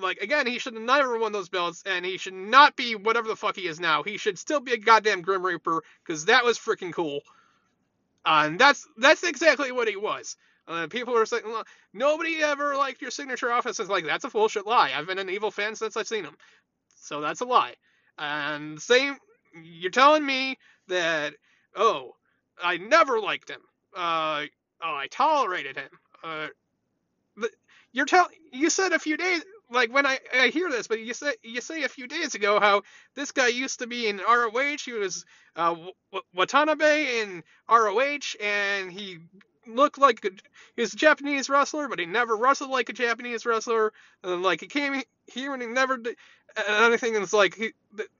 [0.00, 3.28] like again, he should have never won those belts, and he should not be whatever
[3.28, 4.02] the fuck he is now.
[4.02, 7.20] He should still be a goddamn Grim Reaper because that was freaking cool.
[8.24, 10.36] Uh, and that's that's exactly what he was.
[10.68, 11.42] Uh, people are saying
[11.92, 13.80] nobody ever liked your signature office.
[13.80, 14.92] It's like that's a bullshit lie.
[14.94, 16.36] I've been an evil fan since I've seen him,
[16.96, 17.74] so that's a lie.
[18.18, 19.16] And same,
[19.62, 21.34] you're telling me that
[21.76, 22.14] oh,
[22.62, 23.60] I never liked him.
[23.94, 24.46] Uh,
[24.82, 25.90] oh, I tolerated him.
[26.22, 26.48] Uh,
[27.92, 31.14] you're telling you said a few days like when I, I hear this, but you
[31.14, 32.82] say you say a few days ago how
[33.14, 34.78] this guy used to be in ROH.
[34.84, 35.24] He was
[35.56, 35.76] uh,
[36.34, 39.18] Watanabe in ROH, and he
[39.66, 40.30] looked like a,
[40.76, 43.92] he was a Japanese wrestler, but he never wrestled like a Japanese wrestler.
[44.22, 46.16] And like he came he never did
[46.68, 47.14] anything.
[47.14, 47.72] And it's like, he,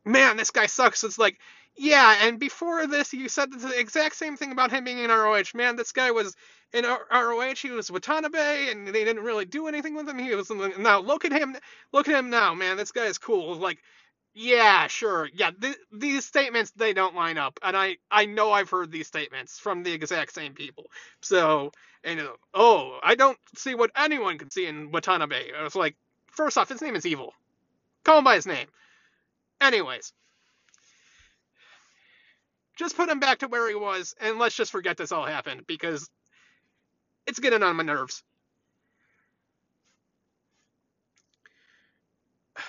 [0.05, 1.05] man, this guy sucks.
[1.05, 1.39] It's like,
[1.77, 2.17] yeah.
[2.23, 5.45] And before this, you said the exact same thing about him being in ROH.
[5.55, 6.37] Man, this guy was
[6.73, 7.55] in ROH.
[7.57, 10.19] He was Watanabe, and they didn't really do anything with him.
[10.19, 11.57] He was now look at him,
[11.93, 12.77] look at him now, man.
[12.77, 13.55] This guy is cool.
[13.57, 13.79] Like
[14.35, 15.29] yeah, sure.
[15.35, 19.09] Yeah, th- these statements they don't line up, and I I know I've heard these
[19.09, 20.87] statements from the exact same people.
[21.21, 21.73] So,
[22.05, 22.23] and
[22.55, 25.53] oh, I don't see what anyone could see in Watanabe.
[25.59, 25.97] I was like,
[26.31, 27.35] first off, his name is evil.
[28.05, 28.67] Call him by his name.
[29.61, 30.13] Anyways,
[32.77, 35.67] just put him back to where he was, and let's just forget this all happened
[35.67, 36.09] because
[37.27, 38.23] it's getting on my nerves.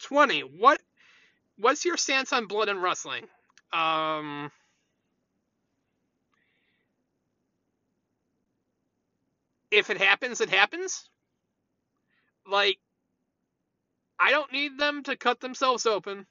[0.00, 0.40] 20.
[0.40, 0.80] What
[1.58, 3.26] what's your stance on blood and wrestling?
[3.72, 4.50] Um
[9.70, 11.08] if it happens, it happens.
[12.46, 12.78] Like
[14.18, 16.26] I don't need them to cut themselves open.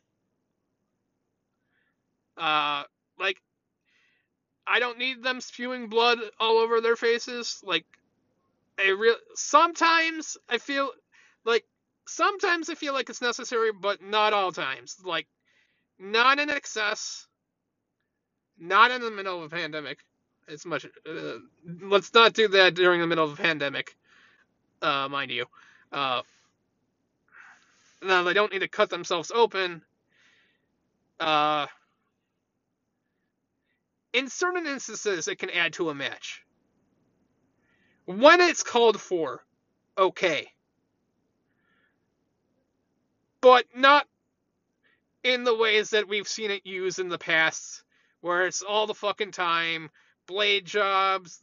[2.37, 2.83] Uh
[3.19, 3.41] like
[4.67, 7.61] I don't need them spewing blood all over their faces.
[7.63, 7.85] Like
[8.79, 10.91] I real sometimes I feel
[11.45, 11.63] like
[12.07, 14.97] sometimes I feel like it's necessary, but not all times.
[15.03, 15.27] Like,
[15.99, 17.27] not in excess,
[18.57, 19.99] not in the middle of a pandemic.
[20.51, 20.85] As much.
[20.85, 21.39] Uh,
[21.81, 23.95] let's not do that during the middle of a pandemic,
[24.81, 25.45] uh, mind you.
[25.91, 26.21] Uh,
[28.01, 29.81] now they don't need to cut themselves open.
[31.19, 31.67] Uh,
[34.13, 36.43] in certain instances, it can add to a match.
[38.05, 39.43] When it's called for,
[39.97, 40.47] okay
[43.41, 44.05] but not
[45.23, 47.83] in the ways that we've seen it used in the past,
[48.21, 49.89] where it's all the fucking time,
[50.27, 51.39] blade jobs,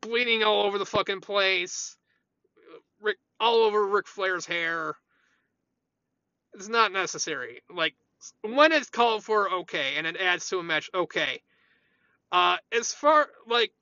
[0.00, 1.96] bleeding all over the fucking place,
[3.00, 4.94] Ric, all over Ric Flair's hair.
[6.54, 7.62] It's not necessary.
[7.70, 7.94] Like
[8.42, 11.42] when it's called for, okay, and it adds to a match, okay.
[12.32, 13.72] Uh, as far like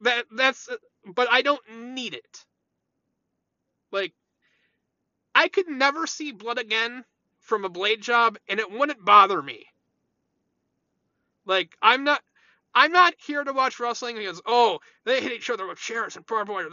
[0.00, 0.68] that, that's,
[1.06, 2.44] but I don't need it.
[3.92, 4.14] Like
[5.34, 7.04] I could never see blood again
[7.40, 9.66] from a blade job and it wouldn't bother me.
[11.46, 12.22] Like I'm not
[12.74, 16.26] I'm not here to watch wrestling because oh they hit each other with chairs and
[16.26, 16.68] barbed wire.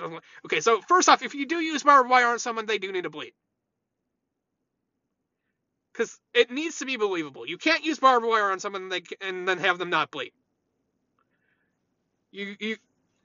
[0.46, 3.04] Okay, so first off, if you do use barbed wire on someone, they do need
[3.04, 3.34] to bleed.
[5.92, 7.46] Because it needs to be believable.
[7.46, 8.92] You can't use barbed wire on someone
[9.22, 10.32] and then have them not bleed.
[12.32, 12.78] You you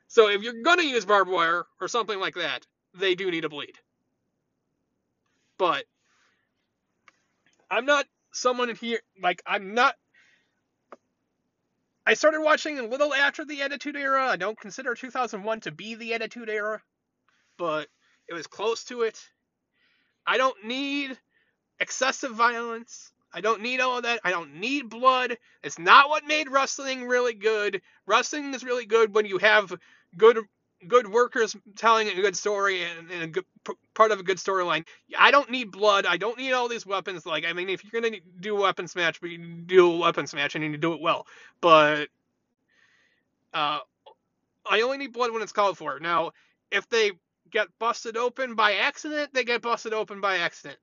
[0.09, 3.49] So if you're gonna use barbed wire or something like that, they do need a
[3.49, 3.79] bleed.
[5.59, 5.85] But
[7.71, 9.95] I'm not someone here like I'm not
[12.07, 14.29] I started watching a little after the Attitude Era.
[14.29, 16.83] I don't consider 2001 to be the Attitude Era,
[17.57, 17.89] but
[18.29, 19.19] it was close to it.
[20.27, 21.19] I don't need
[21.81, 23.11] excessive violence.
[23.33, 24.21] I don't need all that.
[24.23, 25.37] I don't need blood.
[25.63, 27.81] It's not what made wrestling really good.
[28.07, 29.75] Wrestling is really good when you have
[30.17, 30.39] good
[30.89, 33.45] good workers telling a good story and, and a good
[33.95, 34.87] part of a good storyline.
[35.19, 36.07] I don't need blood.
[36.07, 37.27] I don't need all these weapons.
[37.27, 40.35] Like, I mean, if you're gonna do a weapons match, but you do a weapons
[40.35, 41.27] match and you do it well.
[41.61, 42.09] But
[43.53, 43.81] uh,
[44.69, 45.99] I only need blood when it's called for.
[46.01, 46.33] Now,
[46.71, 47.13] if they
[47.51, 50.79] get busted open by accident, they get busted open by accident.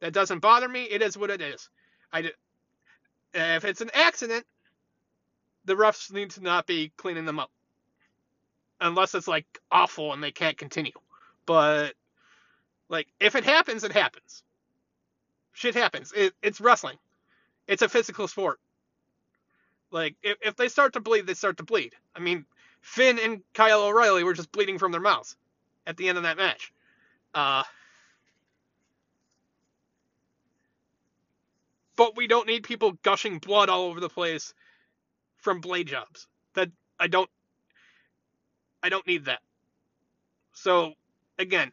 [0.00, 0.84] That doesn't bother me.
[0.84, 1.68] It is what it is.
[2.12, 2.30] I
[3.34, 4.44] if it's an accident,
[5.64, 7.50] the refs need to not be cleaning them up
[8.80, 10.92] unless it's like awful and they can't continue.
[11.46, 11.94] But
[12.88, 14.42] like if it happens, it happens.
[15.52, 16.12] Shit happens.
[16.14, 16.98] It, it's wrestling.
[17.66, 18.60] It's a physical sport.
[19.90, 21.94] Like if, if they start to bleed, they start to bleed.
[22.14, 22.44] I mean,
[22.80, 25.36] Finn and Kyle O'Reilly were just bleeding from their mouths
[25.86, 26.72] at the end of that match.
[27.34, 27.62] Uh,
[31.96, 34.54] but we don't need people gushing blood all over the place
[35.38, 36.26] from blade jobs.
[36.54, 37.30] That I don't
[38.82, 39.40] I don't need that.
[40.52, 40.94] So,
[41.38, 41.72] again,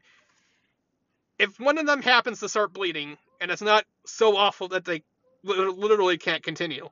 [1.39, 5.03] if one of them happens to start bleeding and it's not so awful that they
[5.43, 6.89] literally can't continue,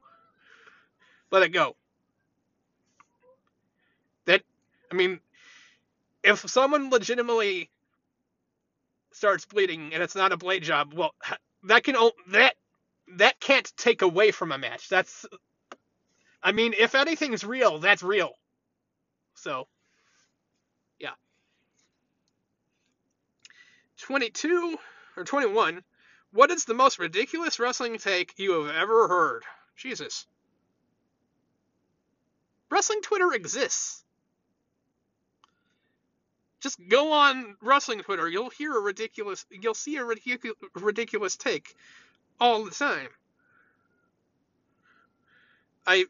[1.32, 1.76] let it go.
[4.26, 4.42] That,
[4.92, 5.20] I mean,
[6.24, 7.70] if someone legitimately
[9.12, 11.14] starts bleeding and it's not a blade job, well,
[11.64, 11.96] that can
[12.30, 12.56] that
[13.18, 14.90] that can't take away from a match.
[14.90, 15.26] That's,
[16.42, 18.32] I mean, if anything's real, that's real.
[19.36, 19.68] So.
[24.04, 24.78] 22
[25.18, 25.84] or 21.
[26.32, 29.44] What is the most ridiculous wrestling take you have ever heard?
[29.76, 30.26] Jesus.
[32.70, 34.04] Wrestling Twitter exists.
[36.60, 38.28] Just go on wrestling Twitter.
[38.28, 41.76] You'll hear a ridiculous, you'll see a ridiculous, ridiculous take
[42.40, 43.10] all the time.
[45.86, 46.06] I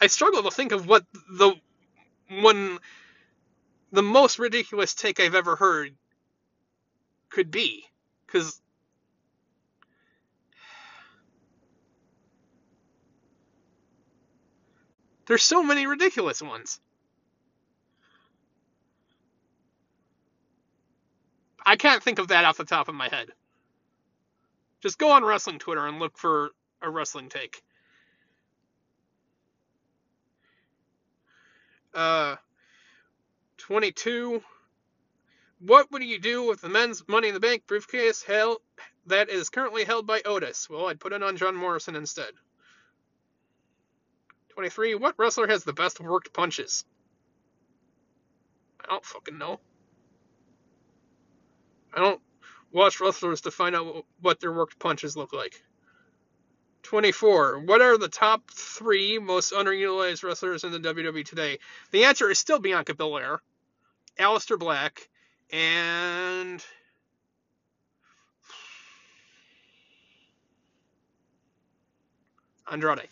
[0.00, 1.54] I struggle to think of what the
[2.28, 2.78] one
[3.94, 5.94] the most ridiculous take I've ever heard
[7.30, 7.84] could be.
[8.26, 8.60] Because
[15.26, 16.80] there's so many ridiculous ones.
[21.64, 23.28] I can't think of that off the top of my head.
[24.82, 26.50] Just go on wrestling Twitter and look for
[26.82, 27.62] a wrestling take.
[31.94, 32.34] Uh,
[33.66, 34.42] 22.
[35.60, 38.58] What would you do with the men's Money in the Bank briefcase held
[39.06, 40.68] that is currently held by Otis?
[40.68, 42.30] Well, I'd put it on John Morrison instead.
[44.50, 44.96] 23.
[44.96, 46.84] What wrestler has the best worked punches?
[48.82, 49.60] I don't fucking know.
[51.94, 52.20] I don't
[52.70, 55.62] watch wrestlers to find out what their worked punches look like.
[56.82, 57.60] 24.
[57.60, 61.60] What are the top three most underutilized wrestlers in the WWE today?
[61.92, 63.40] The answer is still Bianca Belair.
[64.18, 65.08] Aleister Black,
[65.50, 66.64] and
[72.70, 73.08] Andrade.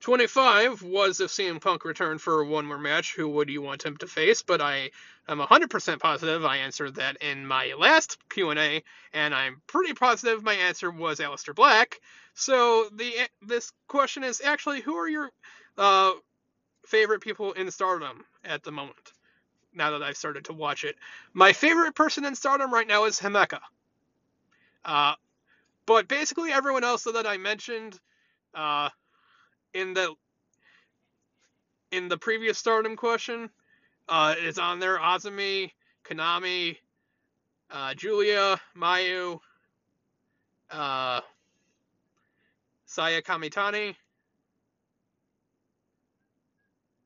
[0.00, 3.96] 25 was if CM Punk returned for one more match, who would you want him
[3.96, 4.42] to face?
[4.42, 4.90] But I
[5.28, 8.82] am 100% positive I answered that in my last Q&A,
[9.12, 12.00] and I'm pretty positive my answer was Aleister Black.
[12.34, 15.30] So the this question is actually, who are your
[15.76, 16.12] uh,
[16.88, 19.12] favorite people in Stardom at the moment.
[19.74, 20.96] Now that I've started to watch it,
[21.34, 23.60] my favorite person in Stardom right now is Himeka.
[24.84, 25.14] Uh,
[25.86, 28.00] but basically everyone else that I mentioned
[28.54, 28.88] uh,
[29.74, 30.14] in the
[31.90, 33.50] in the previous Stardom question
[34.08, 34.98] uh, is on there.
[34.98, 35.70] Azumi,
[36.04, 36.76] Konami,
[37.70, 39.38] uh, Giulia, Mayu,
[40.70, 41.20] uh,
[42.86, 43.94] Saya Kamitani,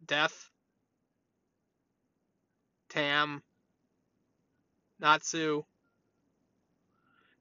[0.07, 0.51] Death,
[2.89, 3.43] Tam,
[5.01, 5.65] Natsu.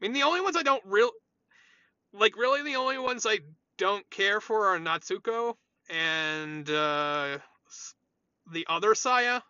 [0.01, 1.11] I mean, the only ones I don't real
[2.13, 3.39] like really the only ones I
[3.77, 5.55] don't care for are Natsuko
[5.89, 7.37] and uh,
[8.51, 9.41] the other Saya.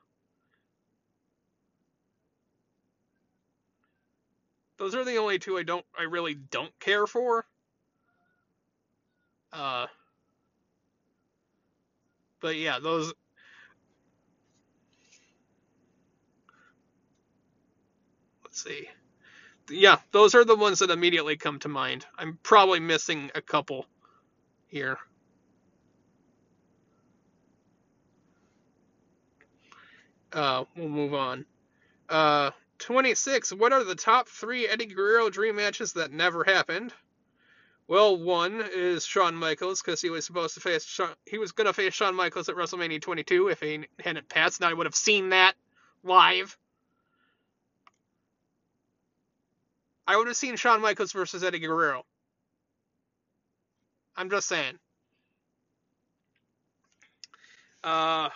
[4.78, 7.46] Those are the only two I don't I really don't care for.
[9.54, 9.86] Uh
[12.42, 13.14] But yeah, those.
[18.44, 18.90] Let's see.
[19.70, 22.06] Yeah, those are the ones that immediately come to mind.
[22.18, 23.86] I'm probably missing a couple
[24.68, 24.98] here.
[30.34, 31.46] Uh, we'll move on.
[32.10, 33.54] Uh, 26.
[33.54, 36.94] What are the top three Eddie Guerrero dream matches that never happened?
[37.92, 41.74] Well, one is Shawn Michaels because he was supposed to face Shawn, he was gonna
[41.74, 45.32] face Shawn Michaels at WrestleMania 22 if he hadn't passed, and I would have seen
[45.32, 45.56] that
[46.02, 46.58] live.
[50.08, 52.06] I would have seen Shawn Michaels versus Eddie Guerrero.
[54.16, 54.80] I'm just saying.
[57.84, 58.30] Uh,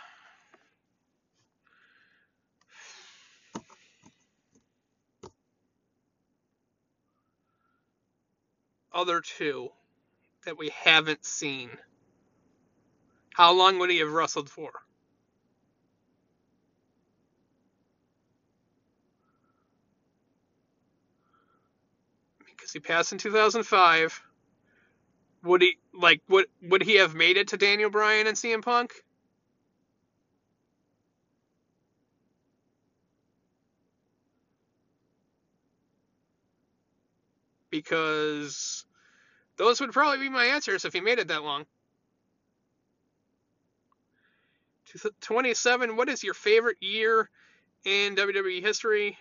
[8.96, 9.70] other two
[10.46, 11.70] that we haven't seen.
[13.36, 14.72] How long would he have wrestled for?
[22.46, 24.24] Because he passed in 2005.
[25.44, 29.05] Would he like would would he have made it to Daniel Bryan and CM Punk?
[37.76, 38.86] Because
[39.58, 41.66] those would probably be my answers if he made it that long.
[45.20, 45.98] 27.
[45.98, 47.30] What is your favorite year
[47.84, 49.18] in WWE history?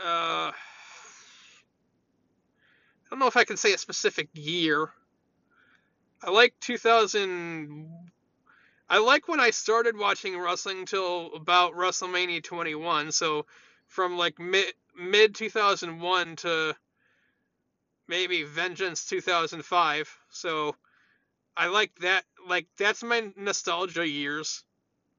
[0.00, 0.52] Uh, I
[3.10, 4.88] don't know if I can say a specific year.
[6.22, 7.90] I like 2000.
[8.88, 13.12] I like when I started watching wrestling till about WrestleMania 21.
[13.12, 13.44] So
[13.86, 16.76] from like mid mid 2001 to
[18.08, 20.18] maybe Vengeance 2005.
[20.30, 20.76] So
[21.56, 22.24] I like that.
[22.48, 24.64] Like that's my nostalgia years.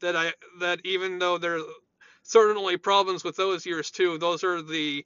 [0.01, 1.63] That I that even though there's
[2.23, 5.05] certainly problems with those years too, those are the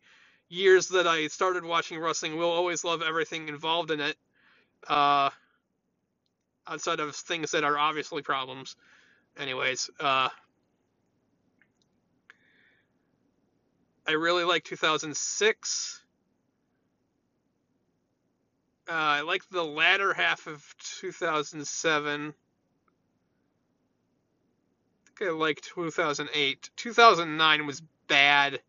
[0.49, 2.37] years that I started watching wrestling.
[2.37, 4.17] Will always love everything involved in it.
[4.87, 5.29] Uh,
[6.67, 8.75] outside of things that are obviously problems.
[9.37, 10.29] Anyways, uh,
[14.07, 16.01] I really like 2006.
[18.87, 20.63] Uh, I like the latter half of
[21.01, 22.29] 2007.
[22.29, 22.33] I
[25.19, 26.69] think I like 2008.
[26.77, 28.61] 2009 was bad.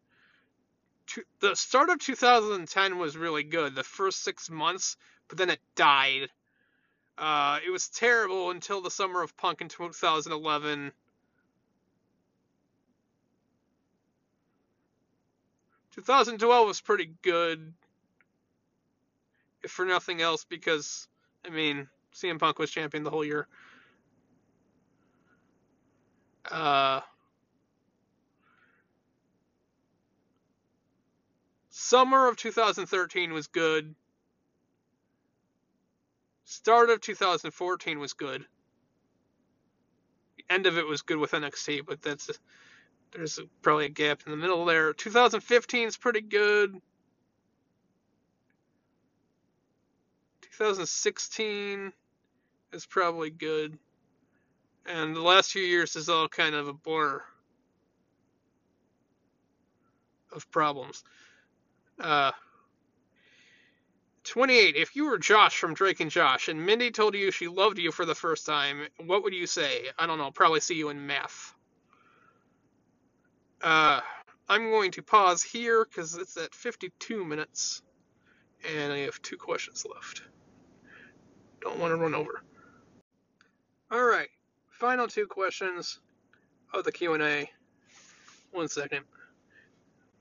[1.38, 3.76] The start of 2010 was really good.
[3.76, 4.96] The first six months,
[5.28, 6.30] but then it died.
[7.16, 10.92] Uh, it was terrible until the summer of Punk in 2011.
[15.98, 17.72] 2012 was pretty good
[19.64, 21.08] if for nothing else, because
[21.44, 23.48] I mean, CM Punk was champion the whole year.
[26.48, 27.00] Uh,
[31.70, 33.92] summer of 2013 was good.
[36.44, 38.44] Start of 2014 was good.
[40.48, 42.30] End of it was good with NXT, but that's
[43.12, 44.92] there's probably a gap in the middle there.
[44.92, 46.80] 2015 is pretty good.
[50.42, 51.92] 2016
[52.72, 53.78] is probably good.
[54.86, 57.22] And the last few years is all kind of a blur
[60.32, 61.04] of problems.
[62.00, 62.32] Uh,
[64.24, 64.76] 28.
[64.76, 67.90] If you were Josh from Drake and Josh and Mindy told you she loved you
[67.90, 69.86] for the first time, what would you say?
[69.98, 70.30] I don't know.
[70.30, 71.54] Probably see you in math.
[73.62, 74.00] Uh,
[74.48, 77.82] I'm going to pause here because it's at 52 minutes
[78.76, 80.22] and I have two questions left.
[81.60, 82.42] Don't want to run over.
[83.90, 84.28] All right,
[84.70, 85.98] final two questions
[86.72, 87.50] of the Q&A.
[88.52, 89.04] One second.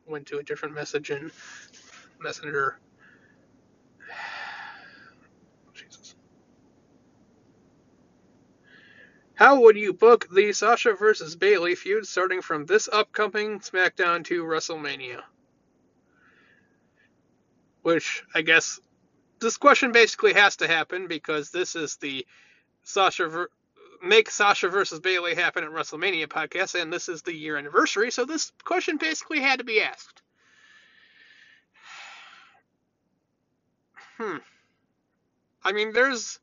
[0.08, 1.32] Went to a different message in
[2.20, 2.80] Messenger.
[5.74, 6.16] Jesus.
[9.38, 14.44] How would you book the Sasha versus Bayley feud starting from this upcoming SmackDown to
[14.44, 15.22] WrestleMania?
[17.84, 18.80] Which I guess
[19.40, 22.26] this question basically has to happen because this is the
[22.82, 23.52] Sasha ver-
[24.02, 28.26] make Sasha versus Bayley happen at WrestleMania podcast, and this is the year anniversary, so
[28.26, 30.24] this question basically had to be asked.
[34.18, 34.38] Hmm.
[35.64, 36.40] I mean, there's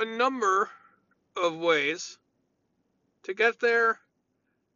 [0.00, 0.70] a number
[1.36, 2.18] of ways
[3.24, 3.98] to get there.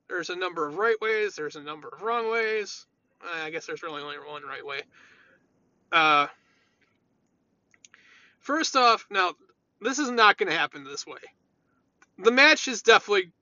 [0.08, 1.34] There's a number of right ways.
[1.34, 2.86] There's a number of wrong ways.
[3.22, 4.82] I guess there's really only one right way.
[5.90, 6.26] Uh,
[8.38, 9.32] first off, now
[9.80, 11.18] This is not going to happen this way.
[12.18, 13.32] The match is definitely.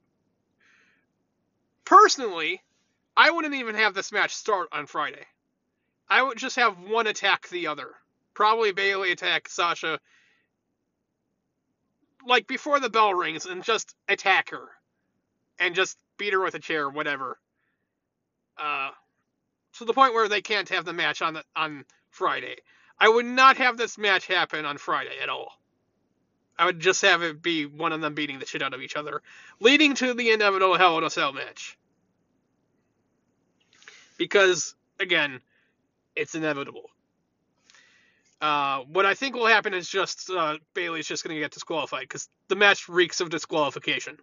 [1.85, 2.63] Personally,
[3.17, 5.27] I wouldn't even have this match start on Friday.
[6.09, 7.91] I would just have one attack the other.
[8.35, 10.01] Probably Bayley attack Sasha
[12.27, 14.69] like before the bell rings and just attack her
[15.59, 17.39] and just beat her with a chair, whatever.
[18.59, 18.91] Uh,
[19.75, 22.57] to the point where they can't have the match on the, on Friday.
[22.99, 25.53] I would not have this match happen on Friday at all.
[26.59, 28.97] I would just have it be one of them beating the shit out of each
[28.97, 29.23] other,
[29.59, 31.77] leading to the inevitable Hell in a Cell match.
[34.19, 35.41] Because again,
[36.15, 36.91] it's inevitable.
[38.43, 42.03] Uh, what I think will happen is just uh, Bayley's just going to get disqualified
[42.03, 44.19] because the match reeks of disqualification.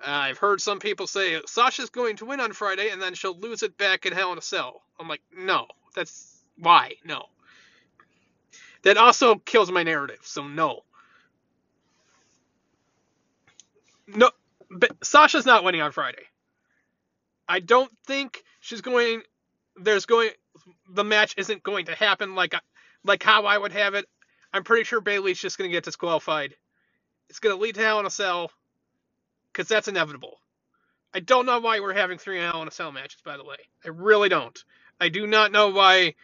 [0.00, 3.38] Uh, I've heard some people say Sasha's going to win on Friday and then she'll
[3.38, 4.82] lose it back in Hell in a Cell.
[5.00, 7.24] I'm like, no, that's why no.
[8.82, 10.82] That also kills my narrative, so no.
[14.06, 14.30] No,
[14.70, 16.24] but Sasha's not winning on Friday.
[17.48, 19.22] I don't think she's going.
[19.76, 20.30] There's going.
[20.90, 22.54] The match isn't going to happen like
[23.04, 24.06] like how I would have it.
[24.52, 26.54] I'm pretty sure Bayley's just going to get disqualified.
[27.28, 28.50] It's going to lead to Hell in a Cell
[29.52, 30.38] because that's inevitable.
[31.12, 33.56] I don't know why we're having three Hell in a Cell matches, by the way.
[33.84, 34.58] I really don't.
[35.00, 36.14] I do not know why.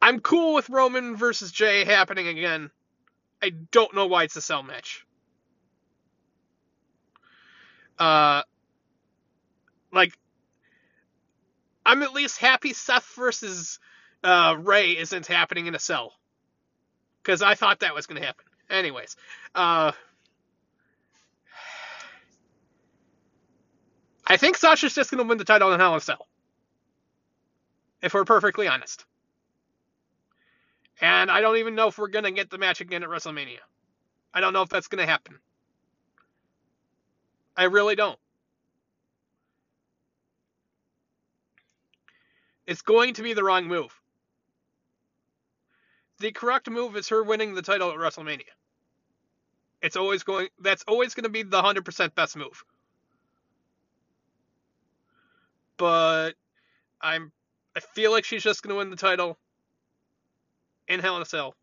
[0.00, 2.70] I'm cool with Roman versus Jey happening again.
[3.42, 5.04] I don't know why it's a cell match.
[7.98, 8.42] Uh,
[9.92, 10.16] like,
[11.86, 13.78] I'm at least happy Seth versus
[14.24, 16.12] uh, Rey isn't happening in a cell.
[17.22, 18.44] Because I thought that was going to happen.
[18.68, 19.16] Anyways,
[19.54, 19.92] uh,
[24.26, 26.26] I think Sasha's just going to win the title in Hell in a Cell.
[28.02, 29.04] If we're perfectly honest.
[31.00, 33.58] And I don't even know if we're going to get the match again at WrestleMania.
[34.34, 35.38] I don't know if that's going to happen.
[37.56, 38.18] I really don't.
[42.66, 43.92] It's going to be the wrong move.
[46.18, 48.42] The correct move is her winning the title at WrestleMania.
[49.82, 52.64] It's always going that's always going to be the 100% best move.
[55.76, 56.32] But
[57.00, 57.30] I'm
[57.76, 59.38] I feel like she's just going to win the title
[60.88, 61.54] in Hell in a Cell.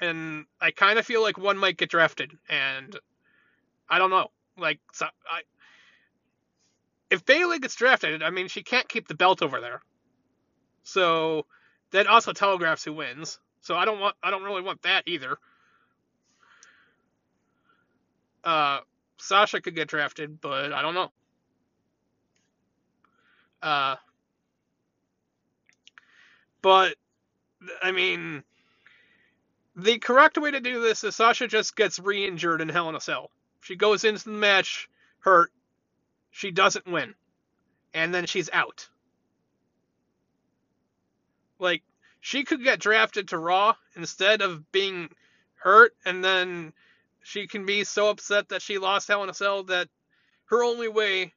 [0.00, 2.96] And I kind of feel like one might get drafted, and
[3.88, 4.28] I don't know.
[4.56, 5.42] Like, so I,
[7.10, 9.82] if Bayley gets drafted, I mean, she can't keep the belt over there.
[10.84, 11.46] So
[11.90, 13.38] that also telegraphs who wins.
[13.60, 15.36] So I don't want, I don't really want that either.
[18.42, 18.80] Uh,
[19.18, 21.10] Sasha could get drafted, but I don't know.
[23.62, 23.96] Uh,
[26.62, 26.94] but
[27.82, 28.42] I mean,
[29.76, 33.00] the correct way to do this is Sasha just gets re-injured in Hell in a
[33.00, 33.30] Cell.
[33.60, 34.88] She goes into the match
[35.18, 35.52] hurt,
[36.30, 37.14] she doesn't win,
[37.94, 38.88] and then she's out.
[41.58, 41.82] Like
[42.20, 45.10] she could get drafted to Raw instead of being
[45.54, 46.72] hurt, and then
[47.22, 49.88] she can be so upset that she lost Hell in a Cell that
[50.46, 51.32] her only way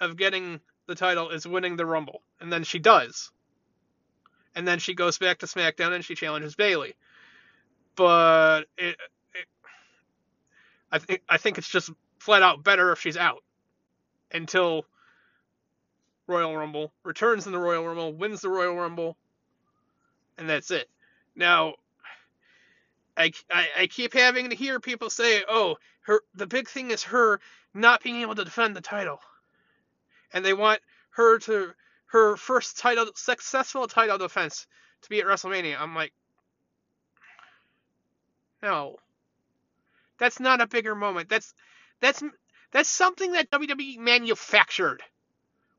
[0.00, 3.30] of getting the title is winning the Rumble, and then she does
[4.54, 6.94] and then she goes back to SmackDown and she challenges Bayley.
[7.96, 8.96] But it,
[9.34, 9.46] it,
[10.90, 13.42] I think I think it's just flat out better if she's out
[14.32, 14.86] until
[16.26, 19.16] Royal Rumble, returns in the Royal Rumble, wins the Royal Rumble,
[20.38, 20.88] and that's it.
[21.34, 21.74] Now,
[23.16, 27.02] I, I, I keep having to hear people say, "Oh, her the big thing is
[27.04, 27.40] her
[27.74, 29.20] not being able to defend the title,"
[30.32, 30.80] and they want
[31.10, 31.74] her to
[32.06, 34.66] her first title, successful title defense
[35.02, 35.80] to be at WrestleMania.
[35.80, 36.12] I'm like,
[38.62, 38.96] no,
[40.18, 41.28] that's not a bigger moment.
[41.28, 41.54] That's
[42.00, 42.22] that's
[42.72, 45.02] that's something that WWE manufactured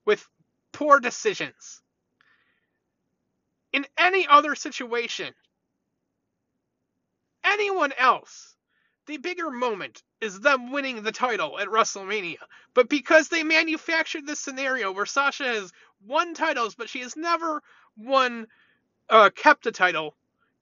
[0.06, 0.28] with
[0.72, 1.82] poor decisions.
[3.74, 5.34] In any other situation,
[7.44, 8.56] anyone else,
[9.08, 12.38] the bigger moment is them winning the title at WrestleMania.
[12.74, 15.72] But because they manufactured this scenario where Sasha has
[16.06, 17.62] won titles, but she has never
[17.98, 18.48] won,
[19.10, 20.16] uh, kept a title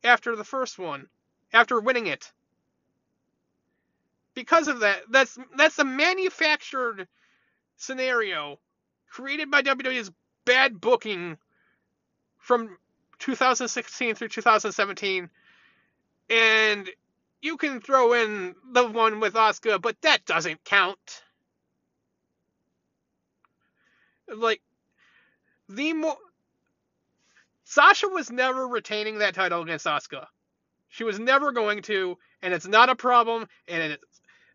[0.04, 1.08] after the first one,
[1.54, 2.32] after winning it.
[4.34, 7.08] Because of that, that's that's a manufactured
[7.78, 8.60] scenario
[9.10, 10.12] created by WWE's
[10.46, 11.38] bad booking
[12.38, 12.78] from
[13.20, 15.30] 2016 through 2017,
[16.30, 16.90] and
[17.42, 21.24] you can throw in the one with Asuka, but that doesn't count.
[24.34, 24.62] Like
[25.68, 26.18] the more
[27.66, 30.28] Sasha was never retaining that title against Asuka.
[30.90, 33.48] She was never going to, and it's not a problem.
[33.68, 34.02] And it,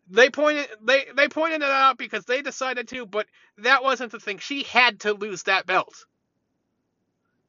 [0.09, 3.27] they pointed they they pointed it out because they decided to, but
[3.59, 4.39] that wasn't the thing.
[4.39, 5.95] She had to lose that belt.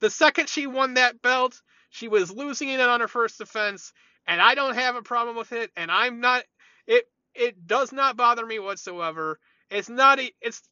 [0.01, 1.61] The second she won that belt,
[1.91, 3.93] she was losing it on her first defense,
[4.27, 5.71] and I don't have a problem with it.
[5.77, 6.45] And I'm not
[6.87, 7.07] it.
[7.35, 9.39] It does not bother me whatsoever.
[9.71, 10.63] It's not it's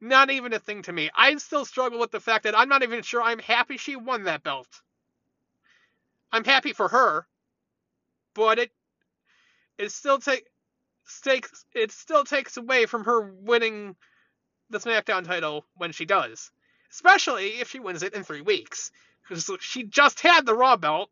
[0.00, 1.10] not even a thing to me.
[1.16, 4.24] I still struggle with the fact that I'm not even sure I'm happy she won
[4.24, 4.68] that belt.
[6.32, 7.26] I'm happy for her,
[8.34, 8.70] but it
[9.78, 10.46] it still take
[11.24, 13.96] takes it still takes away from her winning
[14.70, 16.50] the SmackDown title when she does,
[16.90, 18.90] especially if she wins it in three weeks
[19.22, 21.10] because she just had the Raw belt.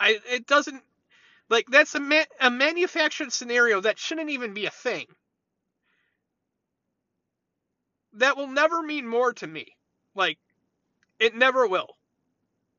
[0.00, 0.82] I it doesn't
[1.50, 5.06] like that's a ma- a manufactured scenario that shouldn't even be a thing.
[8.14, 9.76] That will never mean more to me.
[10.14, 10.38] Like
[11.20, 11.88] it never will.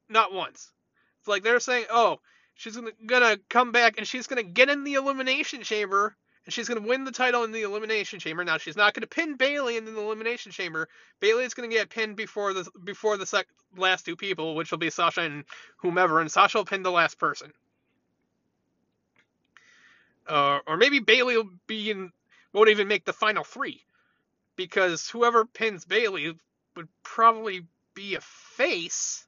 [0.09, 0.71] Not once.
[1.19, 2.19] It's like they're saying, "Oh,
[2.61, 6.15] she's gonna, gonna come back and she's gonna get in the elimination chamber
[6.45, 8.43] and she's gonna win the title in the elimination chamber.
[8.43, 10.87] Now she's not gonna pin Bayley in the elimination chamber.
[11.19, 14.77] Bayley is gonna get pinned before the before the sec- last two people, which will
[14.77, 15.43] be Sasha and
[15.77, 17.51] whomever, and Sasha will pin the last person.
[20.27, 22.11] Uh, or maybe Bayley will be in
[22.53, 23.81] won't even make the final three
[24.55, 26.37] because whoever pins Bayley
[26.75, 27.65] would probably
[27.95, 29.25] be a face,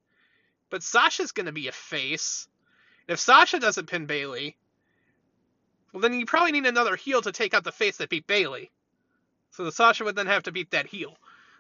[0.70, 2.48] but Sasha's gonna be a face.
[3.08, 4.56] If Sasha doesn't pin Bayley,
[5.92, 8.72] well, then you probably need another heel to take out the face that beat Bayley.
[9.52, 11.16] So Sasha would then have to beat that heel.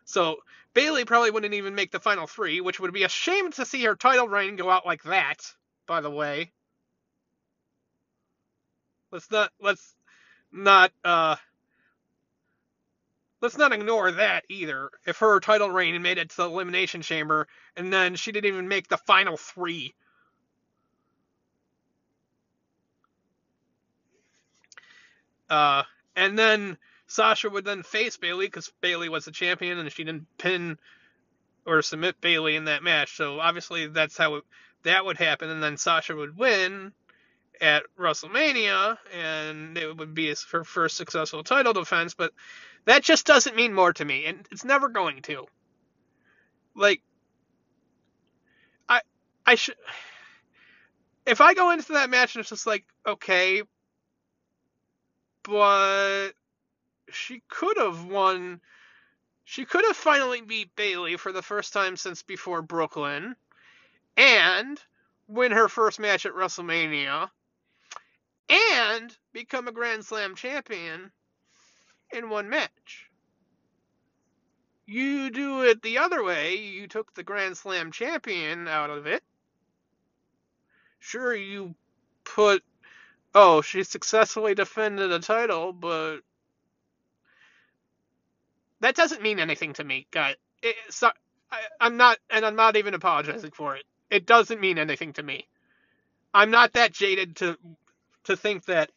[0.05, 0.37] So
[0.73, 3.83] Bayley probably wouldn't even make the final three, which would be a shame to see
[3.83, 5.53] her title reign go out like that.
[5.85, 6.51] By the way,
[9.11, 9.95] let's not let's
[10.51, 11.35] not uh
[13.41, 14.89] let's not ignore that either.
[15.05, 18.67] If her title reign made it to the elimination chamber and then she didn't even
[18.67, 19.93] make the final three.
[25.53, 25.83] Uh,
[26.15, 30.25] and then Sasha would then face Bayley because Bayley was the champion and she didn't
[30.39, 30.79] pin
[31.63, 33.15] or submit Bayley in that match.
[33.15, 34.43] So obviously that's how it,
[34.81, 35.51] that would happen.
[35.51, 36.91] And then Sasha would win
[37.61, 42.15] at WrestleMania and it would be her first successful title defense.
[42.15, 42.33] But
[42.85, 45.45] that just doesn't mean more to me, and it's never going to.
[46.75, 47.01] Like,
[48.89, 49.01] I
[49.45, 49.75] I should.
[51.25, 53.61] If I go into that match and it's just like, okay,
[55.43, 56.31] but
[57.11, 58.61] she could have won.
[59.45, 63.35] She could have finally beat Bayley for the first time since before Brooklyn,
[64.17, 64.81] and
[65.27, 67.29] win her first match at WrestleMania,
[68.49, 71.11] and become a Grand Slam champion
[72.11, 73.09] in one match.
[74.85, 79.23] You do it the other way, you took the Grand Slam champion out of it.
[80.99, 81.75] Sure, you
[82.23, 82.63] put,
[83.35, 86.19] oh, she successfully defended a title, but
[88.79, 90.07] that doesn't mean anything to me,
[90.89, 91.09] so,
[91.51, 93.83] I, I'm not, and I'm not even apologizing for it.
[94.09, 95.47] It doesn't mean anything to me.
[96.33, 97.57] I'm not that jaded to
[98.25, 98.89] to think that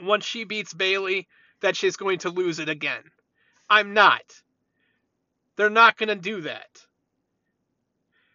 [0.00, 1.28] once she beats Bayley,
[1.60, 3.02] that she's going to lose it again.
[3.68, 4.22] I'm not.
[5.56, 6.86] They're not going to do that.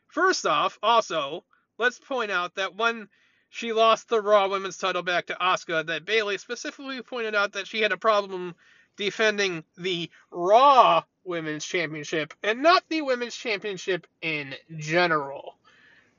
[0.08, 1.44] First off, also,
[1.78, 3.10] let's point out that when
[3.50, 7.68] she lost the Raw Women's title back to Asuka, that Bayley specifically pointed out that
[7.68, 8.56] she had a problem
[8.98, 15.58] defending the Raw Women's Championship and not the Women's Championship in general.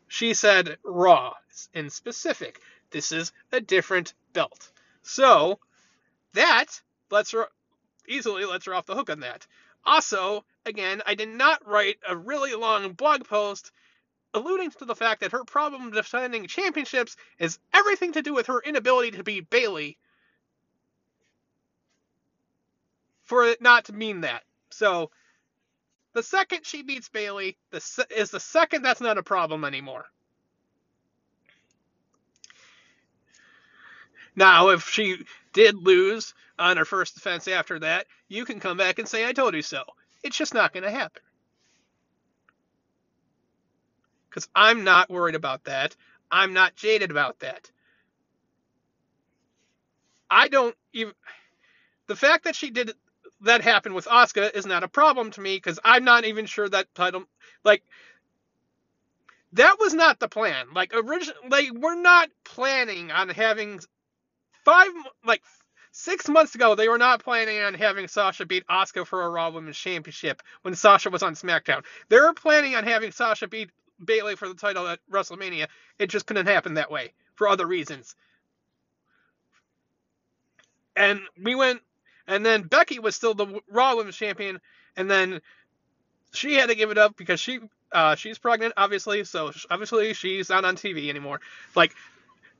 [0.08, 1.34] She said Raw
[1.74, 2.60] in specific.
[2.90, 4.70] This is a different belt.
[5.02, 5.58] So,
[6.34, 6.80] that
[7.10, 7.48] lets her
[8.08, 9.46] easily lets her off the hook on that.
[9.84, 13.72] Also, again, I did not write a really long blog post
[14.36, 18.60] alluding to the fact that her problem defending championships is everything to do with her
[18.60, 19.98] inability to beat Bayley
[23.26, 24.44] For it not to mean that.
[24.70, 25.10] So,
[26.14, 30.06] the second she beats Bayley, the is the second that's not a problem anymore.
[34.36, 35.18] Now, if she
[35.52, 39.32] did lose on her first defense after that, you can come back and say, I
[39.32, 39.82] told you so.
[40.22, 41.22] It's just not going to happen.
[44.36, 45.96] Because I'm not worried about that.
[46.30, 47.70] I'm not jaded about that.
[50.30, 51.14] I don't even.
[52.06, 52.92] The fact that she did
[53.40, 56.68] that happen with Asuka is not a problem to me because I'm not even sure
[56.68, 57.24] that title.
[57.64, 57.82] Like,
[59.54, 60.66] that was not the plan.
[60.74, 63.80] Like, originally, like, we're not planning on having
[64.66, 64.90] five,
[65.24, 65.42] like,
[65.98, 69.48] Six months ago, they were not planning on having Sasha beat Asuka for a Raw
[69.48, 71.86] Women's Championship when Sasha was on SmackDown.
[72.10, 73.70] They were planning on having Sasha beat
[74.04, 75.68] Bayley for the title at WrestleMania.
[75.98, 78.14] It just couldn't happen that way for other reasons.
[80.94, 81.80] And we went,
[82.26, 84.60] and then Becky was still the Raw Women's Champion,
[84.96, 85.40] and then
[86.32, 87.60] she had to give it up because she
[87.92, 91.40] uh, she's pregnant, obviously, so obviously she's not on TV anymore.
[91.74, 91.94] Like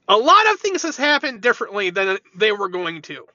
[0.09, 3.27] a lot of things has happened differently than they were going to.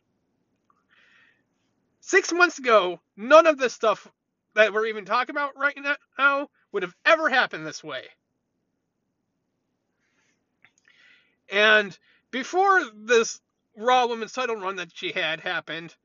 [1.99, 4.07] Six months ago, none of this stuff
[4.55, 5.77] that we're even talking about right
[6.17, 8.03] now would have ever happened this way.
[11.51, 11.97] And
[12.31, 13.39] before this
[13.75, 15.95] Raw Women's title run that she had happened,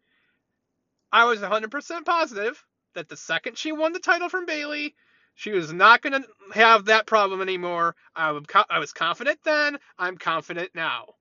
[1.13, 2.63] I was 100% positive
[2.95, 4.95] that the second she won the title from Bayley,
[5.35, 7.95] she was not going to have that problem anymore.
[8.15, 9.79] I, was confident then.
[9.99, 11.15] I'm confident now.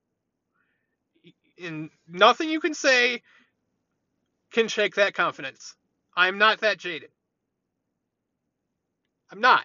[1.62, 3.22] And nothing you can say
[4.52, 5.76] can shake that confidence.
[6.16, 7.10] I'm not that jaded.
[9.30, 9.64] I'm not.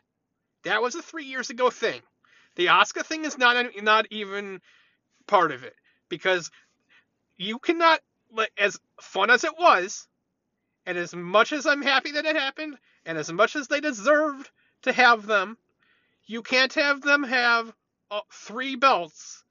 [0.63, 2.01] That was a three years ago thing.
[2.55, 4.61] The Asuka thing is not not even
[5.27, 5.75] part of it
[6.09, 6.51] because
[7.37, 7.99] you cannot
[8.57, 10.07] as fun as it was,
[10.85, 14.49] and as much as I'm happy that it happened, and as much as they deserved
[14.83, 15.57] to have them,
[16.25, 17.73] you can't have them have
[18.11, 19.43] uh, three belts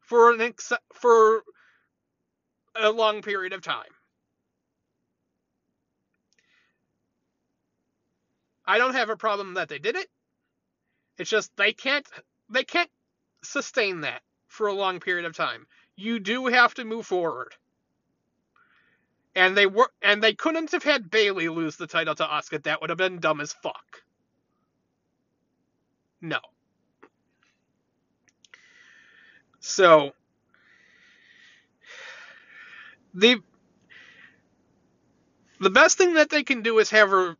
[0.00, 1.42] for an ex- for
[2.76, 3.90] a long period of time.
[8.70, 10.06] I don't have a problem that they did it.
[11.18, 12.06] It's just they can't
[12.48, 12.88] they can't
[13.42, 15.66] sustain that for a long period of time.
[15.96, 17.56] You do have to move forward
[19.34, 22.62] and they were and they couldn't have had Bayley lose the title to Asuka.
[22.62, 24.04] That would have been dumb as fuck.
[26.20, 26.38] No.
[29.58, 30.12] So
[33.14, 33.42] the
[35.58, 37.36] the best thing that they can do is have her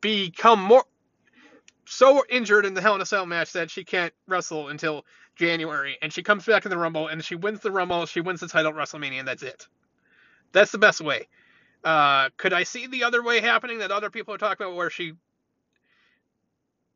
[0.00, 0.84] become more
[1.86, 5.04] so injured in the Hell in a Cell match that she can't wrestle until
[5.36, 8.40] January, and she comes back in the Rumble and she wins the Rumble, she wins
[8.40, 9.66] the title at WrestleMania, and that's it.
[10.52, 11.28] That's the best way.
[11.84, 14.90] Uh, could I see the other way happening that other people are talking about, where
[14.90, 15.14] she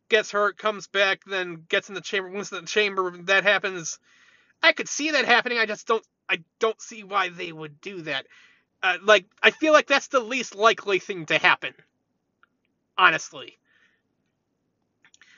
[0.09, 3.13] gets hurt, comes back, then gets in the chamber, wins the chamber?
[3.25, 3.99] That happens.
[4.63, 5.59] I could see that happening.
[5.59, 6.07] I just don't.
[6.29, 8.27] I don't see why they would do that.
[8.83, 11.75] Uh, like I feel like that's the least likely thing to happen.
[12.99, 13.59] Honestly,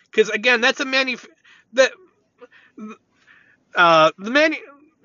[0.06, 1.26] because again, that's a manuf
[1.74, 1.92] that
[3.76, 4.56] uh, the manu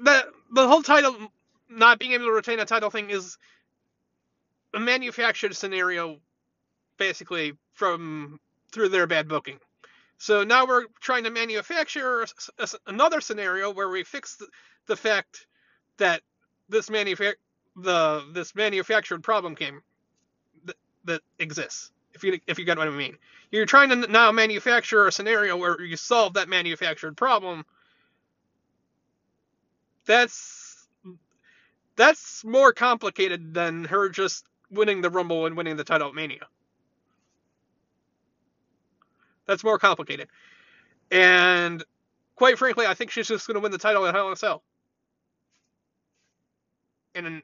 [0.02, 1.16] the the whole title
[1.70, 3.38] not being able to retain a title thing is
[4.76, 6.20] a manufactured scenario,
[6.98, 8.40] basically from
[8.74, 9.60] through their bad booking.
[10.20, 12.26] So now we're trying to manufacture
[12.88, 14.48] another scenario where we fix the,
[14.88, 15.48] the fact
[16.00, 16.24] that
[16.70, 17.36] this manufa-
[17.78, 19.82] the this manufactured problem came
[20.66, 21.93] that, that exists.
[22.14, 23.18] If you if you get what I mean,
[23.52, 27.65] you're trying to now manufacture a scenario where you solve that manufactured problem.
[30.06, 30.88] That's
[31.95, 36.48] that's more complicated than her just winning the Rumble and winning the title at Mania.
[39.45, 40.30] That's more complicated.
[41.11, 41.84] And
[42.35, 44.38] quite frankly, I think she's just going to win the title at Hell in a
[44.38, 44.64] Cell.
[47.15, 47.44] In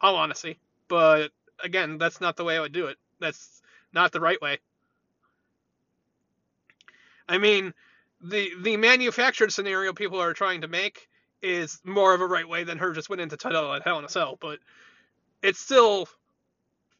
[0.00, 0.58] all honesty.
[0.88, 1.30] But
[1.62, 2.96] again, that's not the way I would do it.
[3.22, 3.62] That's
[3.94, 4.58] not the right way.
[7.28, 7.72] I mean,
[8.20, 11.08] the the manufactured scenario people are trying to make
[11.40, 14.04] is more of a right way than her just went into title at Hell in
[14.04, 14.58] a Cell, but
[15.42, 16.08] it still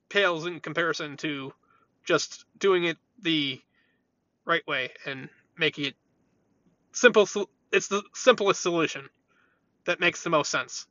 [0.09, 1.53] pales in comparison to
[2.05, 3.61] just doing it the
[4.45, 5.29] right way and
[5.59, 5.95] making it
[6.93, 7.29] simple.
[7.73, 9.09] It's the simplest solution
[9.85, 10.87] that makes the most sense.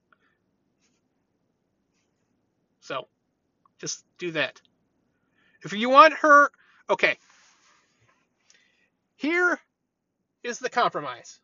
[2.81, 3.07] So,
[3.79, 4.61] just do that.
[5.63, 6.51] If you want her,
[6.89, 7.17] okay.
[9.15, 9.59] Here
[10.43, 11.39] is the compromise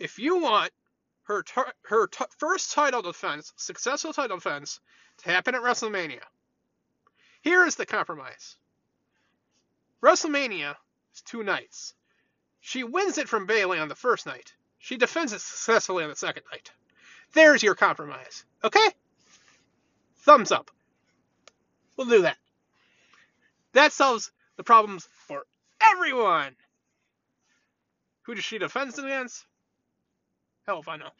[0.00, 0.72] if you want
[1.24, 1.44] her
[1.82, 2.08] her
[2.38, 4.80] first title defense, successful title defense,
[5.18, 6.22] to happen at WrestleMania,
[7.42, 8.56] here is the compromise.
[10.02, 10.74] WrestleMania
[11.14, 11.94] is two nights.
[12.60, 14.54] She wins it from Bayley on the first night.
[14.78, 16.70] She defends it successfully on the second night.
[17.34, 18.44] There's your compromise.
[18.64, 18.88] Okay?
[20.20, 20.70] Thumbs up.
[22.00, 22.38] We'll do that.
[23.74, 25.44] That solves the problems for
[25.82, 26.56] everyone.
[28.22, 29.44] Who does she defend against?
[30.66, 31.10] Hell if I know.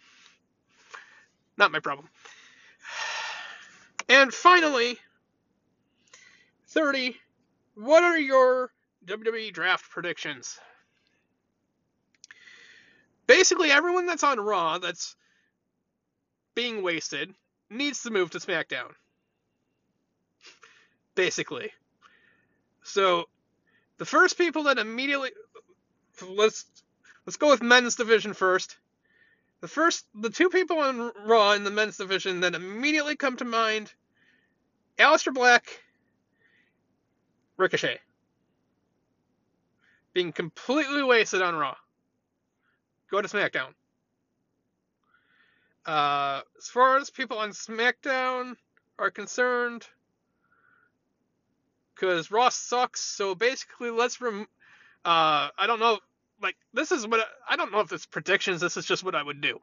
[1.59, 2.09] Not my problem.
[4.09, 4.97] And finally,
[6.69, 7.15] 30.
[7.75, 8.71] What are your
[9.05, 10.59] WWE draft predictions?
[13.27, 15.15] Basically, everyone that's on Raw that's
[16.55, 17.35] being wasted
[17.69, 18.93] needs to move to SmackDown.
[21.21, 21.71] Basically.
[22.83, 23.29] So
[23.99, 25.33] the first people that immediately
[26.27, 26.65] let's
[27.27, 28.79] let's go with men's division first.
[29.61, 33.45] The first the two people on Raw in the men's division that immediately come to
[33.45, 33.93] mind
[34.99, 35.83] Aleister Black
[37.59, 37.99] Ricochet.
[40.15, 41.77] Being completely wasted on Raw.
[43.11, 43.75] Go to SmackDown.
[45.85, 48.57] Uh, as far as people on SmackDown
[48.99, 49.87] are concerned,
[52.01, 54.47] because Ross sucks, so basically let's rem.
[55.05, 55.99] Uh, I don't know.
[56.43, 58.61] Like this is what I, I don't know if it's predictions.
[58.61, 59.59] This is just what I would do.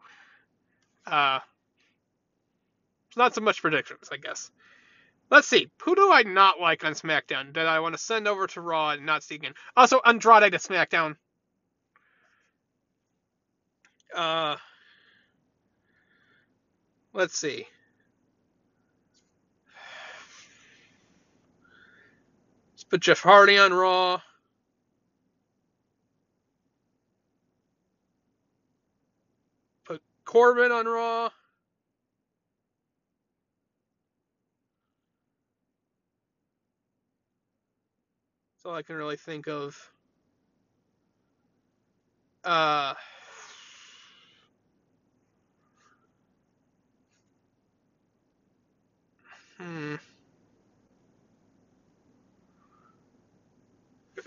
[1.06, 1.40] Uh,
[3.08, 4.52] it's not so much predictions, I guess.
[5.30, 5.70] Let's see.
[5.82, 8.92] Who do I not like on SmackDown that I want to send over to Raw
[8.92, 9.54] and not see again?
[9.76, 11.16] Also, Andrade to SmackDown.
[14.16, 14.56] Uh,
[17.14, 17.68] let's see.
[22.90, 24.22] Put Jeff Hardy on Raw.
[29.86, 31.30] Put Corbin on Raw.
[38.56, 39.92] That's all I can really think of.
[42.44, 42.94] Uh,
[49.58, 49.96] hmm.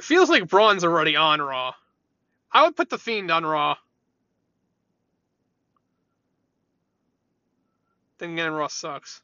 [0.02, 1.74] Feels like Braun's already on Raw.
[2.52, 3.76] I would put the Fiend on Raw.
[8.18, 9.22] Then again, Raw sucks.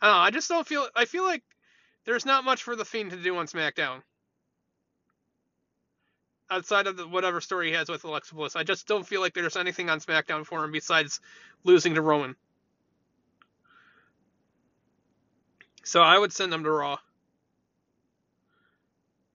[0.00, 0.86] I don't know, I just don't feel.
[0.94, 1.42] I feel like
[2.04, 4.02] there's not much for the Fiend to do on SmackDown.
[6.50, 9.34] Outside of the, whatever story he has with Alexa Bliss, I just don't feel like
[9.34, 11.20] there's anything on SmackDown for him besides
[11.64, 12.36] losing to Roman.
[15.88, 16.98] So I would send him to Raw.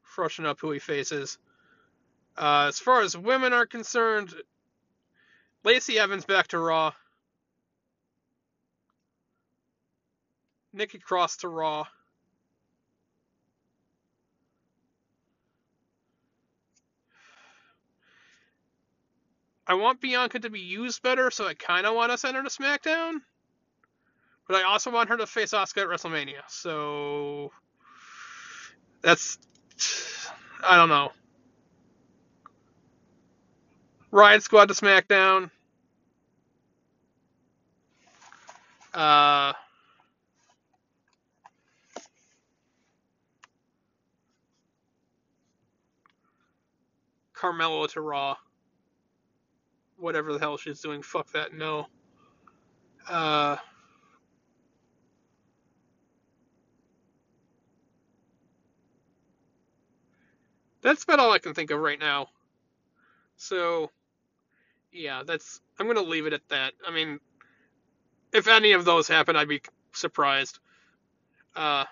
[0.03, 1.39] Freshen up who he faces.
[2.37, 4.31] Uh, as far as women are concerned,
[5.63, 6.93] Lacey Evans back to Raw.
[10.73, 11.85] Nikki Cross to Raw.
[19.65, 22.43] I want Bianca to be used better, so I kind of want to send her
[22.43, 23.21] to SmackDown.
[24.47, 26.41] But I also want her to face Asuka at WrestleMania.
[26.47, 27.51] So
[29.01, 29.37] that's
[30.63, 31.11] I don't know.
[34.11, 35.49] Riot Squad to SmackDown.
[38.93, 39.53] Uh,
[47.35, 48.35] Carmella to Raw.
[49.97, 51.87] Whatever the hell she's doing, fuck that, no.
[53.09, 53.57] Uh,
[60.83, 62.27] that's about all I can think of right now.
[63.37, 63.89] So,
[64.91, 65.59] yeah, that's.
[65.79, 66.73] I'm gonna leave it at that.
[66.87, 67.19] I mean,
[68.31, 69.61] if any of those happen, I'd be
[69.93, 70.59] surprised.
[71.55, 71.85] Uh,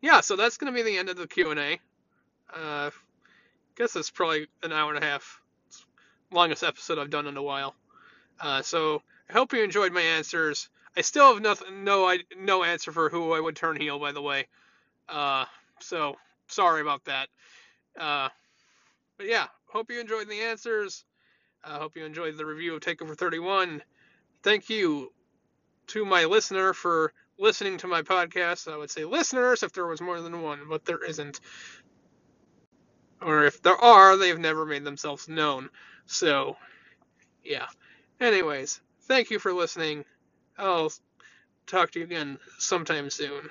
[0.00, 1.80] yeah, so that's gonna be the end of the Q and A.
[2.54, 2.90] Uh,
[3.76, 5.40] guess it's probably an hour and a half.
[6.30, 7.74] Longest episode I've done in a while.
[8.40, 10.68] Uh, so I hope you enjoyed my answers.
[10.96, 14.12] I still have nothing, no, I, no answer for who I would turn heel, by
[14.12, 14.46] the way.
[15.08, 15.44] Uh,
[15.80, 16.16] so
[16.54, 17.28] sorry about that.
[17.98, 18.28] Uh,
[19.18, 21.04] but yeah, hope you enjoyed the answers.
[21.64, 23.82] I uh, hope you enjoyed the review of Takeover 31.
[24.42, 25.12] Thank you
[25.88, 28.70] to my listener for listening to my podcast.
[28.72, 31.40] I would say listeners if there was more than one, but there isn't.
[33.22, 35.70] Or if there are, they've never made themselves known.
[36.06, 36.56] So,
[37.42, 37.66] yeah.
[38.20, 40.04] Anyways, thank you for listening.
[40.58, 40.92] I'll
[41.66, 43.48] talk to you again sometime soon.